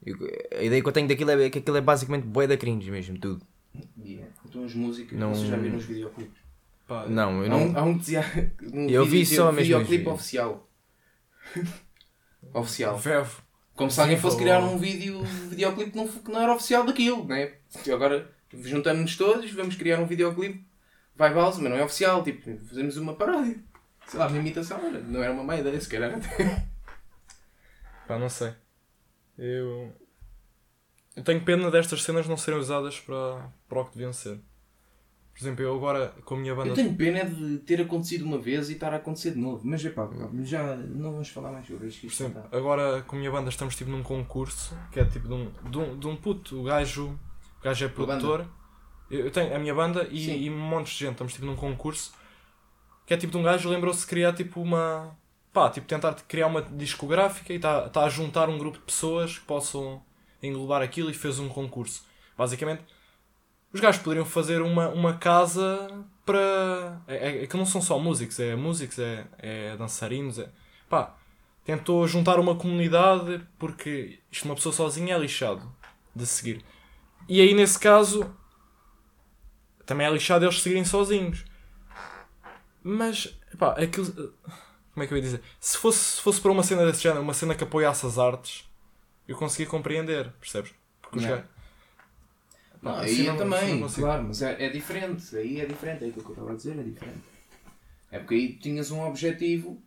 Eu- 0.04 0.16
a 0.58 0.62
ideia 0.62 0.82
que 0.82 0.88
eu 0.88 0.92
tenho 0.92 1.08
daquilo 1.08 1.30
é 1.30 1.50
que 1.50 1.58
aquilo 1.58 1.76
é 1.76 1.80
basicamente 1.80 2.24
bué 2.24 2.46
da 2.46 2.56
cringe 2.56 2.90
mesmo, 2.90 3.18
tudo. 3.18 3.44
Yeah. 4.04 4.30
Então 4.44 4.64
as 4.64 4.74
músicas, 4.74 5.18
Não- 5.18 5.34
vocês 5.34 5.48
já 5.48 5.56
viram 5.56 5.76
os 5.76 5.84
videoclipes? 5.84 6.40
pá, 6.86 7.06
Não, 7.06 7.44
eu 7.44 7.52
Há, 7.52 7.56
um, 7.56 7.72
não... 7.72 7.78
há 7.78 7.82
um 7.84 7.94
que 7.94 8.00
dizia. 8.00 8.24
Um 8.72 8.88
Eu 8.88 9.04
vi 9.06 9.24
só 9.24 9.46
mesmo 9.52 9.62
videoclipe 9.78 10.08
oficial. 10.08 10.68
oficial. 12.52 12.98
Vevo. 12.98 13.42
Como 13.74 13.90
se 13.90 14.00
alguém 14.00 14.18
fosse 14.18 14.36
criar 14.36 14.60
um 14.60 14.76
vídeo, 14.76 15.22
videoclipe 15.48 15.92
que 15.92 15.96
não, 15.96 16.06
que 16.06 16.30
não 16.30 16.40
era 16.40 16.54
oficial 16.54 16.84
daquilo, 16.84 17.24
não 17.24 17.34
é? 17.34 17.54
Agora 17.92 18.30
juntamos-nos 18.52 19.16
todos, 19.16 19.50
vamos 19.52 19.76
criar 19.76 19.98
um 19.98 20.06
videoclipe, 20.06 20.62
vai 21.16 21.32
balsa, 21.32 21.58
mas 21.62 21.70
não 21.70 21.78
é 21.78 21.82
oficial, 21.84 22.22
tipo, 22.22 22.42
fazemos 22.66 22.98
uma 22.98 23.14
paródia. 23.14 23.58
Sei 24.06 24.18
lá, 24.20 24.26
uma 24.26 24.36
imitação, 24.36 24.78
olha, 24.84 25.00
não 25.00 25.22
era 25.22 25.32
uma 25.32 25.42
má 25.42 25.56
ideia, 25.56 25.80
se 25.80 25.88
calhar. 25.88 26.12
Pá, 28.06 28.18
não 28.18 28.28
sei. 28.28 28.52
Eu. 29.44 29.92
Eu 31.16 31.22
tenho 31.22 31.44
pena 31.44 31.70
destas 31.70 32.02
cenas 32.02 32.26
não 32.26 32.36
serem 32.36 32.58
usadas 32.60 32.98
para, 33.00 33.50
para 33.68 33.80
o 33.80 33.84
que 33.84 33.92
deviam 33.94 34.12
ser. 34.12 34.38
Por 35.34 35.40
exemplo, 35.42 35.64
eu 35.64 35.74
agora 35.74 36.08
com 36.24 36.34
a 36.34 36.38
minha 36.38 36.54
banda. 36.54 36.68
Eu 36.68 36.74
tenho 36.74 36.94
pena 36.94 37.18
é 37.20 37.24
de 37.24 37.58
ter 37.58 37.80
acontecido 37.80 38.22
uma 38.24 38.38
vez 38.38 38.68
e 38.70 38.74
estar 38.74 38.92
a 38.92 38.96
acontecer 38.96 39.32
de 39.32 39.38
novo, 39.38 39.62
mas 39.64 39.84
epá, 39.84 40.08
já 40.44 40.76
não 40.76 41.12
vamos 41.12 41.28
falar 41.30 41.50
mais 41.50 41.66
sobre 41.66 41.88
isto. 41.88 42.06
Por 42.06 42.12
exemplo, 42.12 42.42
está- 42.44 42.56
agora 42.56 43.02
com 43.02 43.16
a 43.16 43.18
minha 43.18 43.30
banda 43.30 43.48
estamos 43.48 43.74
tipo 43.74 43.90
num 43.90 44.02
concurso 44.02 44.76
que 44.90 45.00
é 45.00 45.04
tipo 45.04 45.26
de 45.28 45.34
um, 45.34 45.50
de 45.70 45.78
um, 45.78 45.98
de 45.98 46.06
um 46.06 46.16
puto. 46.16 46.60
O 46.60 46.64
gajo, 46.64 47.18
o 47.60 47.64
gajo 47.64 47.84
é 47.84 47.88
produtor. 47.88 48.46
Eu 49.10 49.30
tenho 49.30 49.54
a 49.54 49.58
minha 49.58 49.74
banda 49.74 50.04
Sim. 50.04 50.10
e, 50.14 50.44
e 50.44 50.50
um 50.50 50.58
monte 50.58 50.86
de 50.92 50.98
gente. 50.98 51.12
Estamos 51.12 51.32
tipo 51.34 51.44
num 51.46 51.56
concurso 51.56 52.12
que 53.06 53.12
é 53.12 53.16
tipo 53.16 53.32
de 53.32 53.36
um 53.38 53.42
gajo 53.42 53.68
lembrou-se 53.68 54.00
de 54.00 54.06
criar 54.06 54.32
tipo 54.34 54.60
uma. 54.60 55.16
Pá, 55.52 55.68
tipo 55.68 55.86
tentar 55.86 56.14
criar 56.26 56.46
uma 56.46 56.62
discográfica 56.62 57.52
e 57.52 57.56
está 57.56 57.88
tá 57.88 58.04
a 58.04 58.08
juntar 58.08 58.48
um 58.48 58.56
grupo 58.56 58.78
de 58.78 58.84
pessoas 58.84 59.38
que 59.38 59.44
possam 59.44 60.02
englobar 60.42 60.80
aquilo 60.82 61.10
e 61.10 61.14
fez 61.14 61.38
um 61.38 61.48
concurso. 61.48 62.04
Basicamente, 62.36 62.82
os 63.72 63.80
gajos 63.80 64.02
poderiam 64.02 64.24
fazer 64.24 64.62
uma, 64.62 64.88
uma 64.88 65.16
casa 65.16 66.04
para. 66.24 67.00
É, 67.06 67.16
é, 67.16 67.44
é 67.44 67.46
que 67.46 67.56
não 67.56 67.66
são 67.66 67.80
só 67.80 67.98
músicos, 67.98 68.38
é 68.40 68.56
músicos, 68.56 68.98
é, 68.98 69.26
é 69.38 69.76
dançarinos, 69.76 70.38
é. 70.38 70.48
Pá, 70.88 71.16
tentou 71.64 72.06
juntar 72.06 72.38
uma 72.38 72.54
comunidade 72.54 73.46
porque 73.58 74.20
isto 74.30 74.44
uma 74.44 74.54
pessoa 74.54 74.72
sozinha 74.72 75.14
é 75.14 75.18
lixado 75.18 75.70
de 76.14 76.26
seguir. 76.26 76.64
E 77.28 77.40
aí 77.40 77.54
nesse 77.54 77.78
caso 77.78 78.34
também 79.86 80.06
é 80.06 80.10
lixado 80.10 80.44
eles 80.44 80.60
seguirem 80.60 80.84
sozinhos. 80.84 81.44
Mas 82.82 83.38
pá, 83.58 83.72
aquilo. 83.72 84.34
Como 84.94 85.02
é 85.04 85.06
que 85.06 85.12
eu 85.12 85.16
ia 85.16 85.22
dizer? 85.22 85.40
Se 85.58 85.76
fosse, 85.78 86.16
se 86.16 86.20
fosse 86.20 86.40
para 86.40 86.52
uma 86.52 86.62
cena 86.62 86.84
desse 86.86 87.02
género, 87.02 87.22
uma 87.22 87.32
cena 87.34 87.54
que 87.54 87.64
apoiasse 87.64 88.04
as 88.06 88.18
artes, 88.18 88.68
eu 89.26 89.36
conseguia 89.36 89.66
compreender, 89.66 90.30
percebes? 90.40 90.72
Porque 91.00 91.18
os 91.18 91.24
Yeah. 91.24 91.46
Não, 92.82 92.92
Pá, 92.94 93.00
aí 93.02 93.20
é 93.20 93.30
não- 93.30 93.36
também, 93.36 93.80
não 93.80 93.88
claro, 93.88 94.24
mas 94.24 94.42
é, 94.42 94.64
é 94.66 94.68
diferente, 94.68 95.36
aí 95.36 95.60
é 95.60 95.66
diferente, 95.66 96.04
é 96.04 96.08
aquilo 96.08 96.24
que 96.24 96.30
eu 96.30 96.34
estava 96.34 96.52
a 96.52 96.56
dizer, 96.56 96.78
é 96.78 96.82
diferente. 96.82 97.20
É 98.10 98.18
porque 98.18 98.34
aí 98.34 98.52
tinhas 98.54 98.90
um 98.90 99.02
objetivo 99.06 99.80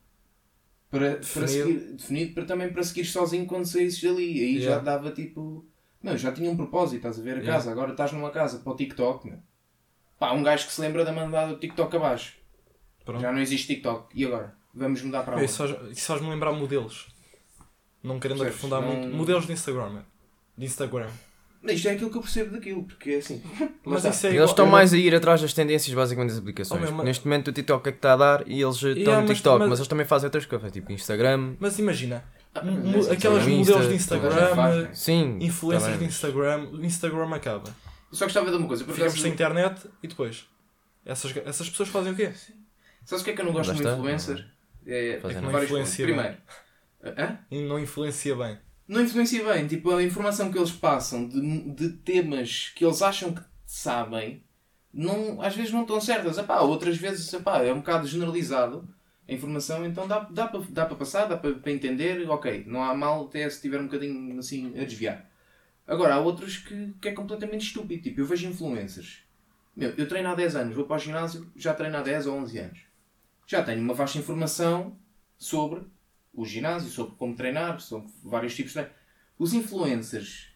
para, 0.89 1.11
para 1.11 1.19
Definido. 1.19 1.47
seguir, 1.51 1.79
definido 1.93 2.33
para, 2.33 2.45
também 2.45 2.71
para 2.71 2.83
seguir 2.83 3.05
sozinho 3.05 3.45
quando 3.45 3.65
saísses 3.65 4.01
dali. 4.01 4.39
Aí 4.39 4.55
já 4.59 4.69
Yeah. 4.71 4.83
dava 4.83 5.11
tipo. 5.11 5.65
Não, 6.01 6.17
já 6.17 6.31
tinha 6.31 6.49
um 6.49 6.55
propósito, 6.55 6.97
estás 6.97 7.19
a 7.19 7.21
ver 7.21 7.31
a 7.31 7.39
Yeah. 7.39 7.53
casa. 7.53 7.71
Agora 7.71 7.91
estás 7.91 8.11
numa 8.13 8.31
casa 8.31 8.59
para 8.59 8.71
o 8.71 8.75
TikTok, 8.75 9.27
meu. 9.27 9.39
Pá, 10.17 10.31
um 10.31 10.41
gajo 10.41 10.65
que 10.65 10.71
se 10.73 10.79
lembra 10.81 11.03
da 11.03 11.11
mandada 11.11 11.53
do 11.53 11.59
TikTok 11.59 11.95
abaixo. 11.97 12.37
Pronto. 13.03 13.21
Já 13.21 13.31
não 13.31 13.39
existe 13.39 13.67
TikTok. 13.67 14.07
E 14.17 14.25
agora? 14.25 14.55
Vamos 14.75 15.01
mudar 15.01 15.23
para 15.23 15.33
É, 15.33 15.37
onde? 15.37 15.45
Isso 15.45 15.57
faz- 15.57 15.91
isso 15.97 16.05
faz-me 16.07 16.29
lembrar 16.29 16.51
modelos. 16.51 17.07
Não 18.03 18.19
querendo 18.19 18.39
Percebes? 18.39 18.63
aprofundar 18.65 18.81
Não- 18.81 19.01
muito. 19.01 19.15
Modelos 19.15 19.47
de 19.47 19.53
Instagram. 19.53 19.99
é. 19.99 20.01
De 20.57 20.65
Instagram. 20.65 21.09
Mas 21.61 21.75
isto 21.77 21.87
é 21.87 21.91
aquilo 21.93 22.11
que 22.11 22.17
eu 22.17 22.21
percebo 22.21 22.51
daquilo, 22.51 22.83
porque 22.83 23.09
é 23.11 23.17
assim. 23.17 23.41
Mas 23.83 23.99
isso 24.05 24.09
está. 24.09 24.27
é 24.27 24.31
Eles 24.31 24.35
igual- 24.35 24.49
estão 24.49 24.65
mais 24.67 24.93
a 24.93 24.97
ir 24.97 25.15
atrás 25.15 25.41
das 25.41 25.53
tendências 25.53 25.91
basicamente 25.95 26.29
das 26.31 26.39
aplicações. 26.39 26.79
Oh, 26.81 26.85
meu, 26.85 26.93
mas- 26.93 27.05
Neste 27.05 27.25
momento 27.25 27.47
o 27.47 27.51
TikTok 27.51 27.89
é 27.89 27.91
que 27.91 27.97
está 27.97 28.13
a 28.13 28.17
dar 28.17 28.47
e 28.47 28.61
eles 28.61 28.75
eh, 28.83 28.89
estão 28.89 28.93
Yeah, 29.01 29.21
no 29.21 29.27
mas- 29.27 29.37
TikTok, 29.37 29.59
mas, 29.59 29.69
mas- 29.69 29.79
eles 29.79 29.87
também 29.87 30.05
fazem 30.05 30.27
outras 30.27 30.45
coisas, 30.45 30.71
tipo 30.71 30.91
Instagram. 30.91 31.55
Mas 31.59 31.79
imagina, 31.79 32.23
Ah, 32.53 32.61
mo- 32.63 32.71
mas 32.71 33.09
aquelas 33.09 33.47
Instagram, 33.47 33.57
modelos 33.57 33.87
de 33.89 33.95
Insta, 33.95 34.15
toda 34.19 34.27
a 34.27 34.29
gente 34.31 34.39
Instagram, 34.41 34.55
faz, 34.55 34.75
né? 34.83 34.89
Sim. 34.93 35.37
influencers 35.41 35.83
tá 35.83 35.89
bem, 35.89 35.97
de 35.97 36.05
mas- 36.05 36.13
Instagram, 36.13 36.69
o 36.71 36.85
Instagram 36.85 37.35
acaba. 37.35 37.69
Eu 38.11 38.17
só 38.17 38.25
gostava 38.25 38.51
de 38.51 38.57
uma 38.57 38.67
coisa, 38.67 38.83
por 38.83 38.91
Ficamos 38.93 39.13
acaso. 39.13 39.23
sem 39.23 39.33
internet 39.33 39.89
e 40.03 40.07
depois. 40.07 40.45
Essas, 41.03 41.35
essas 41.37 41.67
pessoas 41.69 41.89
fazem 41.89 42.13
o 42.13 42.15
quê? 42.15 42.31
Sabes 43.05 43.21
o 43.21 43.25
que 43.25 43.31
é 43.31 43.33
que 43.33 43.41
eu 43.41 43.45
não 43.45 43.53
gosto 43.53 43.69
Lá 43.69 43.73
de 43.75 43.79
um 43.81 43.83
está. 43.85 43.97
influencer? 43.97 44.47
É, 44.85 45.09
é 45.11 45.17
vários 45.19 45.41
Não 45.41 45.51
pontos. 45.51 45.63
influencia 45.63 46.05
Primeiro, 46.05 46.37
hã? 47.03 47.39
E 47.51 47.61
não 47.67 47.79
influencia 47.79 48.35
bem. 48.35 48.57
não 48.87 49.01
influencia 49.01 49.43
bem. 49.53 49.67
Tipo, 49.67 49.91
a 49.91 50.03
informação 50.03 50.51
que 50.51 50.57
eles 50.57 50.71
passam 50.71 51.27
de, 51.27 51.41
de 51.71 51.89
temas 51.89 52.69
que 52.75 52.85
eles 52.85 53.01
acham 53.01 53.33
que 53.33 53.41
sabem, 53.65 54.43
não, 54.93 55.41
às 55.41 55.55
vezes 55.55 55.71
não 55.71 55.81
estão 55.81 55.99
certas. 55.99 56.37
Epá, 56.37 56.59
outras 56.61 56.97
vezes 56.97 57.31
epá, 57.33 57.61
é 57.63 57.73
um 57.73 57.77
bocado 57.79 58.07
generalizado 58.07 58.87
a 59.27 59.33
informação, 59.33 59.83
então 59.85 60.07
dá, 60.07 60.19
dá 60.19 60.47
para 60.47 60.59
dá 60.69 60.85
para 60.85 60.95
passar, 60.95 61.25
dá 61.25 61.35
para, 61.37 61.53
para 61.55 61.71
entender. 61.71 62.29
Ok, 62.29 62.63
não 62.67 62.83
há 62.83 62.93
mal 62.93 63.25
até 63.25 63.49
se 63.49 63.61
tiver 63.61 63.79
um 63.79 63.85
bocadinho 63.85 64.37
assim 64.39 64.71
a 64.79 64.83
desviar. 64.85 65.29
Agora, 65.87 66.15
há 66.15 66.19
outros 66.19 66.57
que, 66.57 66.93
que 67.01 67.09
é 67.09 67.11
completamente 67.11 67.65
estúpido. 67.67 68.01
Tipo, 68.03 68.21
eu 68.21 68.25
vejo 68.25 68.47
influencers. 68.47 69.19
Meu, 69.75 69.91
eu 69.97 70.07
treino 70.07 70.29
há 70.29 70.35
10 70.35 70.55
anos, 70.55 70.75
vou 70.75 70.85
para 70.85 70.95
o 70.95 70.99
ginásio, 70.99 71.51
já 71.55 71.73
treino 71.73 71.97
há 71.97 72.01
10 72.01 72.27
ou 72.27 72.37
11 72.37 72.57
anos. 72.59 72.79
Já 73.45 73.63
tenho 73.63 73.81
uma 73.81 73.93
vasta 73.93 74.17
informação 74.17 74.97
sobre 75.37 75.81
o 76.33 76.45
ginásio, 76.45 76.89
sobre 76.89 77.15
como 77.15 77.35
treinar, 77.35 77.79
sobre 77.79 78.09
vários 78.23 78.55
tipos 78.55 78.71
de 78.71 78.79
treino. 78.79 78.91
Os 79.37 79.53
influencers, 79.53 80.49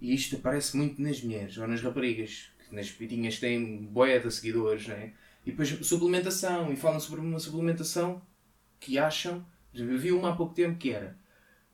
e 0.00 0.14
isto 0.14 0.36
aparece 0.36 0.76
muito 0.76 1.00
nas 1.00 1.22
mulheres 1.22 1.58
ou 1.58 1.66
nas 1.66 1.82
raparigas, 1.82 2.50
que 2.68 2.74
nas 2.74 2.90
pitinhas 2.90 3.38
têm 3.38 3.84
boia 3.84 4.20
de 4.20 4.30
seguidores, 4.30 4.86
né? 4.86 5.12
e 5.44 5.50
depois 5.50 5.68
suplementação, 5.86 6.72
e 6.72 6.76
falam 6.76 7.00
sobre 7.00 7.20
uma 7.20 7.38
suplementação 7.38 8.22
que 8.78 8.98
acham, 8.98 9.44
eu 9.74 9.98
vi 9.98 10.12
uma 10.12 10.30
há 10.30 10.36
pouco 10.36 10.54
tempo 10.54 10.78
que 10.78 10.90
era 10.90 11.20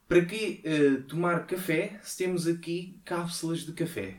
para 0.09 0.25
que 0.25 0.61
eh, 0.65 1.03
tomar 1.09 1.47
café 1.47 1.99
se 2.03 2.19
temos 2.19 2.47
aqui 2.47 3.01
cápsulas 3.05 3.61
de 3.61 3.73
café? 3.73 4.17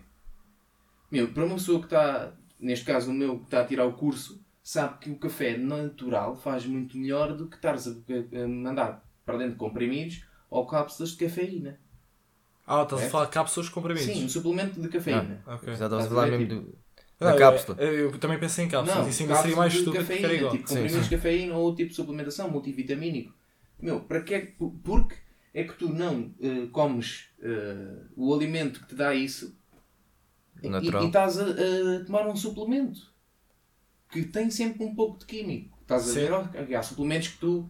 Meu, 1.10 1.30
para 1.30 1.46
uma 1.46 1.56
pessoa 1.56 1.80
que 1.80 1.86
está, 1.86 2.34
neste 2.60 2.86
caso 2.86 3.10
o 3.10 3.14
meu, 3.14 3.40
que 3.40 3.46
está 3.46 3.62
a 3.62 3.66
tirar 3.66 3.86
o 3.86 3.94
curso, 3.94 4.44
sabe 4.68 4.98
que 5.00 5.10
o 5.10 5.16
café 5.18 5.56
natural 5.58 6.36
faz 6.36 6.66
muito 6.66 6.98
melhor 6.98 7.34
do 7.38 7.48
que 7.48 7.56
estares 7.56 7.88
a, 7.88 8.48
mandar 8.50 9.02
para 9.26 9.38
dentro 9.38 9.54
de 9.54 9.60
comprimidos 9.60 10.26
ou 10.50 10.68
cápsulas 10.68 11.12
de 11.12 11.18
cafeína. 11.26 11.80
Ah, 12.66 12.84
estás 12.84 13.04
É? 13.04 13.08
a 13.08 13.10
falar 13.10 13.26
de 13.28 13.32
cápsulas 13.32 13.68
de 13.68 13.74
comprimidos. 13.74 14.14
Sim, 14.14 14.26
um 14.26 14.30
suplemento 14.30 14.82
de 14.82 14.90
cafeína. 14.90 15.42
Ok. 15.48 15.68
Já 15.68 15.86
estavas 15.86 15.94
a 15.94 16.04
Estás 16.04 16.06
a 16.06 16.10
falar 16.10 16.28
mesmo 16.28 16.48
tipo, 16.48 16.62
do, 16.62 16.78
Não, 17.18 17.28
da 17.28 17.34
eu- 17.34 17.40
cápsula. 17.40 17.78
Eu, 17.82 17.94
eu 18.12 18.20
também 18.20 18.38
pensei 18.40 18.66
em 18.66 18.68
cápsulas. 18.68 19.04
Não, 19.04 19.10
Isso 19.10 19.24
ainda 19.24 19.36
seria 19.38 19.56
mais 19.56 19.72
de 19.72 19.80
estúpido 19.80 20.06
que 20.06 20.14
era 20.26 20.34
igual. 20.34 20.52
tipo 20.52 20.68
comprimidos 20.68 20.98
sim. 20.98 21.04
de 21.10 21.16
cafeína 21.16 21.56
ou 21.56 21.74
tipo 21.74 21.90
de 21.92 21.96
suplementação 21.96 22.50
multivitamínico. 22.52 23.34
Meu, 23.80 24.02
para 24.02 24.22
que 24.22 24.34
é 24.34 24.42
que, 24.42 24.54
porque 24.84 25.16
é 25.54 25.64
que 25.64 25.76
tu 25.76 25.88
não 25.94 26.30
eh, 26.42 26.68
comes 26.74 27.30
eh, 27.42 28.02
o 28.18 28.34
alimento 28.36 28.82
que 28.82 28.88
te 28.88 28.96
dá 28.96 29.16
isso 29.16 29.56
e- 30.62 30.68
Natural. 30.68 31.04
e, 31.04 31.06
e 31.06 31.08
estás 31.08 31.40
a, 31.40 31.46
a 31.46 32.06
tomar 32.06 32.28
um 32.28 32.36
suplemento 32.36 33.16
que 34.12 34.24
tem 34.24 34.50
sempre 34.50 34.84
um 34.84 34.96
pouco 34.96 35.20
de 35.20 35.26
químico. 35.26 35.78
Estás 35.82 36.10
a 36.10 36.14
Sim. 36.14 36.20
ver? 36.22 36.32
Ok, 36.34 36.76
Há 36.76 36.84
suplementos 36.84 37.30
que 37.30 37.38
tu, 37.38 37.70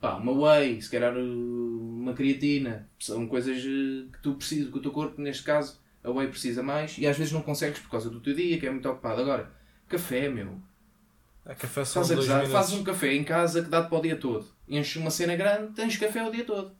pá, 0.00 0.16
uma 0.16 0.32
whey, 0.32 0.80
se 0.80 0.90
calhar 0.90 1.14
uh, 1.16 1.20
uma 1.20 2.12
creatina, 2.14 2.88
são 2.98 3.26
coisas 3.26 3.58
uh, 3.64 4.10
que 4.12 4.22
tu 4.22 4.34
precisas, 4.34 4.70
que 4.70 4.78
o 4.78 4.82
teu 4.82 4.90
corpo, 4.92 5.20
neste 5.20 5.42
caso, 5.42 5.78
a 6.02 6.10
whey 6.10 6.28
precisa 6.28 6.62
mais 6.62 6.96
e 6.98 7.06
às 7.06 7.16
vezes 7.16 7.32
não 7.32 7.42
consegues 7.42 7.78
por 7.80 7.90
causa 7.90 8.08
do 8.10 8.20
teu 8.20 8.34
dia, 8.34 8.58
que 8.58 8.66
é 8.66 8.70
muito 8.70 8.88
ocupado. 8.88 9.20
Agora, 9.20 9.52
café, 9.88 10.28
meu. 10.28 10.60
A 11.44 11.54
café 11.54 11.84
são 11.84 12.02
Estás 12.02 12.10
a 12.12 12.14
dois 12.14 12.26
gozar, 12.26 12.42
minutos. 12.42 12.52
fazes 12.60 12.78
um 12.80 12.84
café 12.84 13.14
em 13.14 13.24
casa 13.24 13.62
que 13.62 13.68
dá-te 13.70 13.88
para 13.88 13.98
o 13.98 14.02
dia 14.02 14.16
todo. 14.16 14.46
Enches 14.68 14.96
uma 14.96 15.10
cena 15.10 15.34
grande, 15.36 15.72
tens 15.74 15.96
café 15.96 16.22
o 16.26 16.30
dia 16.30 16.44
todo. 16.44 16.72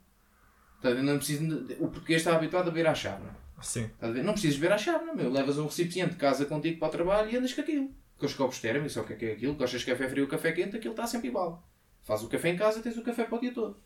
Não 0.83 1.17
precisas 1.17 1.47
de- 1.67 1.73
o 1.79 1.89
português 1.89 2.21
está 2.21 2.35
habituado 2.35 2.67
a 2.69 2.71
beber 2.71 2.87
à 2.87 2.95
chávena. 2.95 3.35
Sim. 3.61 3.83
Estás 3.83 4.11
a 4.11 4.15
ver? 4.15 4.23
Não 4.23 4.33
precisas 4.33 4.57
beber 4.57 4.73
à 4.73 4.77
chávena, 4.77 5.13
meu. 5.13 5.31
Levas 5.31 5.59
um 5.59 5.65
recipiente 5.65 6.11
de 6.11 6.15
casa 6.15 6.45
contigo 6.45 6.79
para 6.79 6.87
o 6.87 6.91
trabalho 6.91 7.29
e 7.29 7.37
andas 7.37 7.53
com 7.53 7.61
aquilo. 7.61 7.91
Com 8.21 8.27
os 8.27 8.35
copos 8.35 8.59
térmicos, 8.59 8.93
só 8.93 9.01
o 9.01 9.03
que 9.03 9.13
é 9.13 9.15
que 9.15 9.25
é 9.25 9.31
aquilo. 9.31 9.55
Gostas 9.55 9.79
de 9.79 9.87
café 9.87 10.07
frio 10.07 10.25
ou 10.25 10.29
café 10.29 10.51
quente, 10.51 10.75
aquilo 10.75 10.93
está 10.93 11.07
sempre 11.07 11.29
igual. 11.29 11.67
Faz 12.03 12.21
o 12.21 12.27
café 12.27 12.49
em 12.49 12.55
casa, 12.55 12.79
tens 12.79 12.95
o 12.95 13.01
café 13.01 13.23
para 13.23 13.35
o 13.35 13.41
dia 13.41 13.51
todo. 13.51 13.81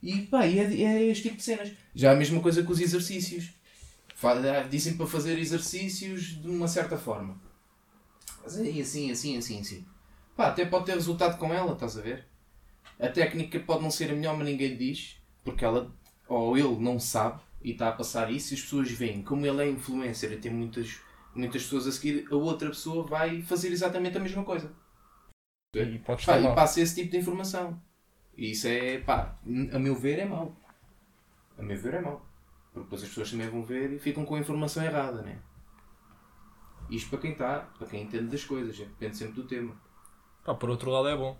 E 0.00 0.22
pá, 0.22 0.46
e 0.46 0.60
é, 0.60 0.82
é 0.82 1.02
este 1.08 1.24
tipo 1.24 1.38
de 1.38 1.42
cenas. 1.42 1.72
Já 1.92 2.12
a 2.12 2.14
mesma 2.14 2.40
coisa 2.40 2.62
com 2.62 2.70
os 2.70 2.80
exercícios. 2.80 3.50
Ah, 4.22 4.62
Dizem 4.70 4.96
para 4.96 5.04
fazer 5.04 5.36
exercícios 5.36 6.40
de 6.40 6.46
uma 6.46 6.68
certa 6.68 6.96
forma. 6.96 7.40
Mas 8.40 8.56
aí 8.56 8.80
assim, 8.80 9.10
assim, 9.10 9.36
assim, 9.36 9.60
assim. 9.60 9.84
Pá, 10.36 10.46
até 10.46 10.64
pode 10.64 10.86
ter 10.86 10.94
resultado 10.94 11.36
com 11.38 11.52
ela, 11.52 11.72
estás 11.72 11.98
a 11.98 12.02
ver? 12.02 12.24
A 13.00 13.08
técnica 13.08 13.58
pode 13.58 13.82
não 13.82 13.90
ser 13.90 14.12
a 14.12 14.14
melhor, 14.14 14.36
mas 14.36 14.46
ninguém 14.46 14.76
diz, 14.76 15.16
porque 15.42 15.64
ela 15.64 15.92
ou 16.28 16.56
ele 16.56 16.78
não 16.78 17.00
sabe 17.00 17.40
e 17.60 17.72
está 17.72 17.88
a 17.88 17.92
passar 17.92 18.30
isso 18.30 18.54
e 18.54 18.56
as 18.56 18.62
pessoas 18.62 18.92
veem. 18.92 19.22
Como 19.22 19.44
ele 19.44 19.60
é 19.60 19.68
influencer 19.68 20.30
e 20.30 20.36
tem 20.36 20.52
muitas, 20.52 21.00
muitas 21.34 21.62
pessoas 21.62 21.86
a 21.86 21.92
seguir, 21.92 22.26
a 22.30 22.36
outra 22.36 22.68
pessoa 22.68 23.04
vai 23.04 23.42
fazer 23.42 23.68
exatamente 23.68 24.16
a 24.16 24.20
mesma 24.20 24.44
coisa. 24.44 24.72
E 25.74 25.98
podes 26.00 26.26
Pá, 26.26 26.38
e 26.38 26.54
passa 26.54 26.80
esse 26.80 26.94
tipo 26.94 27.10
de 27.10 27.18
informação. 27.18 27.80
E 28.36 28.50
isso 28.50 28.66
é, 28.66 28.98
pá, 28.98 29.38
a 29.72 29.78
meu 29.78 29.94
ver 29.94 30.18
é 30.18 30.24
mau. 30.24 30.54
A 31.58 31.62
meu 31.62 31.78
ver 31.78 31.94
é 31.94 32.00
mau. 32.00 32.26
Porque 32.72 32.84
depois 32.84 33.02
as 33.02 33.08
pessoas 33.08 33.30
também 33.30 33.48
vão 33.48 33.62
ver 33.62 33.92
e 33.92 33.98
ficam 33.98 34.24
com 34.24 34.34
a 34.34 34.38
informação 34.38 34.82
errada, 34.82 35.22
né? 35.22 35.38
Isto 36.90 37.10
para 37.10 37.20
quem 37.20 37.32
está, 37.32 37.60
para 37.60 37.86
quem 37.86 38.02
entende 38.02 38.26
das 38.26 38.44
coisas, 38.44 38.78
é, 38.78 38.84
depende 38.84 39.16
sempre 39.16 39.34
do 39.34 39.44
tema. 39.44 39.74
Pá, 40.44 40.54
por 40.54 40.68
outro 40.68 40.90
lado 40.90 41.08
é 41.08 41.16
bom. 41.16 41.38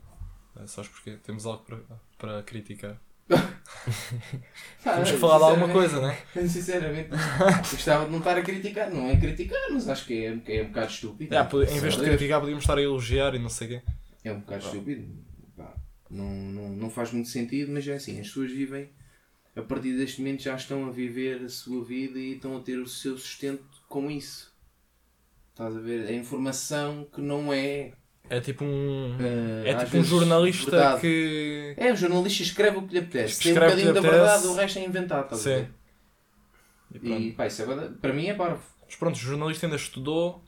É, 0.56 0.66
sabes 0.66 0.90
porquê? 0.90 1.18
Temos 1.22 1.44
algo 1.44 1.64
para, 1.64 1.78
para 2.18 2.42
criticar. 2.42 2.98
Pá, 3.36 4.94
Temos 4.94 5.10
que 5.10 5.16
falar 5.18 5.38
de 5.38 5.44
alguma 5.44 5.68
coisa, 5.68 6.00
não 6.00 6.10
é? 6.10 6.16
Sinceramente, 6.48 7.10
gostava 7.70 8.04
de 8.04 8.10
não 8.10 8.18
estar 8.18 8.36
a 8.36 8.42
criticar. 8.42 8.90
Não 8.90 9.08
é 9.08 9.16
criticar, 9.16 9.60
mas 9.70 9.88
acho 9.88 10.06
que 10.06 10.24
é, 10.24 10.36
que 10.36 10.52
é 10.52 10.62
um 10.62 10.68
bocado 10.68 10.90
estúpido. 10.90 11.34
É, 11.34 11.40
em 11.40 11.80
vez 11.80 11.96
de 11.96 12.02
criticar, 12.02 12.40
podíamos 12.40 12.64
estar 12.64 12.78
a 12.78 12.82
elogiar 12.82 13.34
e 13.34 13.38
não 13.38 13.48
sei 13.48 13.66
o 13.66 13.70
quê. 13.70 13.82
É 14.24 14.32
um 14.32 14.40
bocado 14.40 14.64
estúpido. 14.66 15.08
Pá, 15.56 15.74
não, 16.10 16.28
não, 16.28 16.68
não 16.70 16.90
faz 16.90 17.12
muito 17.12 17.28
sentido, 17.28 17.72
mas 17.72 17.86
é 17.86 17.94
assim, 17.94 18.20
as 18.20 18.28
pessoas 18.28 18.52
vivem, 18.52 18.90
a 19.54 19.62
partir 19.62 19.96
deste 19.96 20.20
momento 20.20 20.42
já 20.42 20.54
estão 20.54 20.86
a 20.86 20.90
viver 20.90 21.42
a 21.44 21.48
sua 21.48 21.84
vida 21.84 22.18
e 22.18 22.34
estão 22.34 22.56
a 22.56 22.60
ter 22.60 22.78
o 22.78 22.88
seu 22.88 23.18
sustento 23.18 23.64
com 23.88 24.10
isso. 24.10 24.52
Estás 25.50 25.76
a 25.76 25.80
ver? 25.80 26.06
A 26.08 26.12
informação 26.12 27.06
que 27.12 27.20
não 27.20 27.52
é. 27.52 27.92
É 28.30 28.40
tipo 28.40 28.64
um. 28.64 29.16
É 29.64 29.72
às 29.74 29.84
tipo 29.84 29.98
um 29.98 30.04
jornalista 30.04 30.70
verdade. 30.70 31.00
que. 31.02 31.74
É, 31.76 31.92
o 31.92 31.96
jornalista 31.96 32.42
escreve 32.42 32.78
o 32.78 32.82
que 32.82 32.92
lhe 32.94 32.98
apetece. 33.00 33.42
Tem 33.42 33.52
um 33.52 33.54
Escreve 33.56 33.74
o 33.74 33.76
que 33.76 33.82
bocadinho 33.84 33.92
da 33.94 34.00
apetece. 34.00 34.20
verdade, 34.32 34.46
o 34.46 34.54
resto 34.54 34.78
é 34.78 34.84
inventado. 34.84 35.36
Sim. 35.36 35.50
ver? 35.50 35.70
E. 37.02 37.28
E 37.28 37.32
pá, 37.32 37.46
isso 37.46 37.62
é, 37.62 37.66
verdade. 37.66 37.94
para 38.00 38.12
mim 38.12 38.26
é 38.28 38.34
parvo. 38.34 38.62
Mas 38.86 38.96
pronto, 38.96 39.16
o 39.16 39.18
jornalista 39.18 39.66
ainda 39.66 39.76
estudou. 39.76 40.42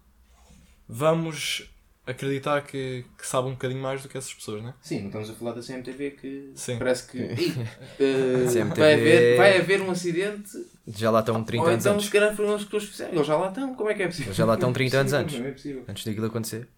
Vamos 0.88 1.70
acreditar 2.06 2.60
que, 2.62 3.04
que 3.18 3.26
sabe 3.26 3.48
um 3.48 3.52
bocadinho 3.52 3.80
mais 3.80 4.02
do 4.02 4.08
que 4.08 4.18
essas 4.18 4.32
pessoas, 4.34 4.62
né? 4.62 4.74
Sim, 4.82 5.00
não 5.00 5.06
estamos 5.06 5.30
a 5.30 5.34
falar 5.34 5.52
da 5.52 5.62
CMTV 5.62 6.10
que 6.10 6.50
Sim. 6.54 6.78
parece 6.78 7.10
que 7.10 7.16
Ih, 7.18 7.54
eh, 7.98 8.46
CMTV. 8.52 8.74
vai, 8.80 8.92
haver, 8.94 9.36
vai 9.38 9.58
haver 9.58 9.80
um 9.80 9.90
acidente 9.90 10.50
Já 10.86 11.10
lá 11.10 11.20
estão 11.20 11.42
30 11.42 11.62
ou 11.62 11.68
anos 11.70 11.82
então 11.82 11.94
antes. 11.94 12.06
se 12.06 12.12
calhar 12.12 12.36
foram 12.36 12.54
as 12.54 12.64
pessoas 12.64 12.84
que 12.84 12.90
fizeram. 12.90 13.14
Eles 13.14 13.26
já 13.26 13.36
lá 13.38 13.48
estão, 13.48 13.74
como 13.74 13.88
é 13.88 13.94
que 13.94 14.02
é 14.02 14.06
possível? 14.06 14.32
Já 14.34 14.44
lá 14.44 14.54
estão 14.54 14.70
30 14.72 14.98
anos 14.98 15.12
Não 15.12 15.18
é 15.18 15.22
antes. 15.22 15.38
Não 15.40 15.46
é 15.46 15.50
possível. 15.52 15.84
Antes 15.88 16.04
daquilo 16.04 16.26
acontecer. 16.26 16.68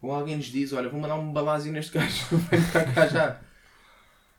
Ou 0.00 0.12
alguém 0.12 0.36
nos 0.36 0.46
diz, 0.46 0.72
olha, 0.72 0.88
vou 0.88 1.00
mandar 1.00 1.16
um 1.16 1.32
balásio 1.32 1.72
neste 1.72 1.92
gajo, 1.92 2.24
vem 2.50 2.62
para 2.70 2.84
cá 2.92 3.06
já. 3.08 3.40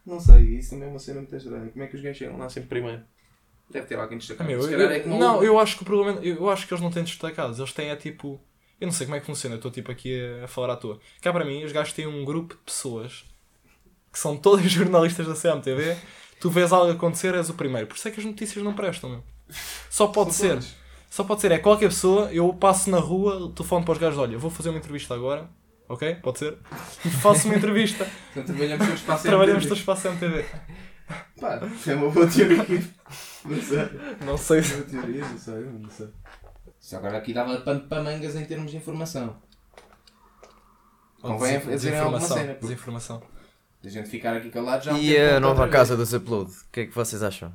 Não 0.06 0.20
sei, 0.20 0.58
isso 0.58 0.72
também 0.72 0.88
é 0.88 0.92
uma 0.92 1.00
cena 1.00 1.20
muito 1.20 1.36
estranha. 1.36 1.70
Como 1.70 1.84
é 1.84 1.88
que 1.88 1.96
os 1.96 2.02
gajos 2.02 2.18
chegam 2.18 2.38
lá 2.38 2.50
sempre 2.50 2.70
primeiro? 2.70 3.02
Deve 3.70 3.86
ter 3.86 3.96
alguém 4.00 4.16
Ah, 4.16 4.20
destacado. 4.20 4.50
meu, 4.50 4.62
Se 4.64 4.74
eu- 4.74 4.82
é 4.90 5.06
não, 5.06 5.44
eu 5.44 5.60
acho 5.60 5.76
que 5.78 5.84
o 5.84 5.86
problema. 5.86 6.20
Eu 6.24 6.50
acho 6.50 6.66
que 6.68 6.74
eles 6.74 6.82
não 6.82 6.90
têm 6.90 7.04
destacados. 7.04 7.60
Eles 7.60 7.72
têm 7.74 7.90
é 7.90 7.96
tipo. 7.96 8.40
Eu 8.82 8.88
não 8.88 8.94
sei 8.94 9.06
como 9.06 9.18
é 9.18 9.20
que 9.20 9.26
funciona, 9.26 9.56
eu 9.56 9.58
estou 9.58 9.70
tipo 9.70 9.92
aqui 9.92 10.20
a, 10.42 10.46
a 10.46 10.48
falar 10.48 10.74
à 10.74 10.76
toa. 10.78 11.00
Cá 11.22 11.32
para 11.34 11.44
mim, 11.46 11.64
os 11.66 11.72
gajos 11.72 11.94
têm 11.94 12.08
um 12.08 12.24
grupo 12.26 12.56
de 12.56 12.62
pessoas 12.62 13.26
que 14.12 14.18
são 14.18 14.36
todos 14.38 14.66
jornalistas 14.72 15.28
da 15.28 15.36
CMTV. 15.36 15.98
Tu 16.40 16.50
vês 16.50 16.72
algo 16.72 16.92
acontecer, 16.92 17.36
és 17.36 17.50
o 17.50 17.54
primeiro. 17.54 17.86
Por 17.86 17.96
isso 17.98 18.08
é 18.08 18.12
que 18.12 18.20
as 18.22 18.26
notícias 18.26 18.64
não 18.64 18.74
prestam, 18.74 19.10
meu. 19.10 19.24
Só 19.90 20.08
pode 20.08 20.34
São 20.34 20.48
ser. 20.48 20.54
todos. 20.54 20.76
Só 21.10 21.24
pode 21.24 21.42
ser. 21.42 21.52
É 21.52 21.58
qualquer 21.58 21.88
pessoa, 21.90 22.32
eu 22.32 22.54
passo 22.54 22.90
na 22.90 23.00
rua, 23.00 23.52
telefone 23.56 23.84
para 23.84 23.92
os 23.94 23.98
gajos, 23.98 24.20
olha, 24.20 24.38
vou 24.38 24.52
fazer 24.52 24.70
uma 24.70 24.78
entrevista 24.78 25.14
agora. 25.16 25.50
Ok? 25.88 26.16
Pode 26.16 26.38
ser? 26.40 26.58
E 27.04 27.10
faço 27.10 27.48
uma 27.48 27.56
entrevista. 27.58 28.08
Então 28.32 28.44
trabalhamos 28.44 28.86
todos 28.88 29.02
para 29.02 29.16
a 29.16 29.18
Trabalhamos 29.18 29.64
CMTV. 29.66 29.70
todos 29.70 29.84
para 29.84 29.94
a 29.94 30.14
CMTV. 30.14 30.46
Pá, 31.42 31.60
é 31.88 31.96
uma 31.96 32.10
boa 32.12 32.28
teoria. 32.28 32.58
Não 33.46 33.62
sei. 33.62 33.90
Não 34.26 34.38
sei 34.38 34.62
se. 34.64 34.74
Boa 34.76 34.86
teoria, 34.86 35.26
não 35.26 35.38
sei, 35.38 35.54
não 35.64 35.90
sei. 35.90 36.08
Isso 36.80 36.96
agora 36.98 37.18
aqui 37.18 37.34
dava 37.34 37.58
pano 37.62 37.80
para 37.88 38.04
mangas 38.04 38.36
em 38.36 38.46
termos 38.46 38.70
de 38.70 38.78
informação. 38.78 39.36
Convém 41.22 41.54
Des- 41.58 41.64
fazerem 41.66 42.00
alguma 42.00 42.20
desinformação, 42.20 42.38
cena, 42.48 42.60
Desinformação. 42.60 43.24
A 43.84 43.88
gente 43.90 44.10
ficar 44.10 44.36
aqui 44.36 44.50
calado 44.50 44.84
já 44.86 44.92
E 44.98 45.18
a 45.18 45.40
nova 45.40 45.68
casa 45.70 45.96
dos 45.98 46.14
Upload? 46.14 46.52
O 46.52 46.56
que 46.72 46.82
é 46.82 46.86
que 46.86 46.94
vocês 46.94 47.24
acham? 47.24 47.52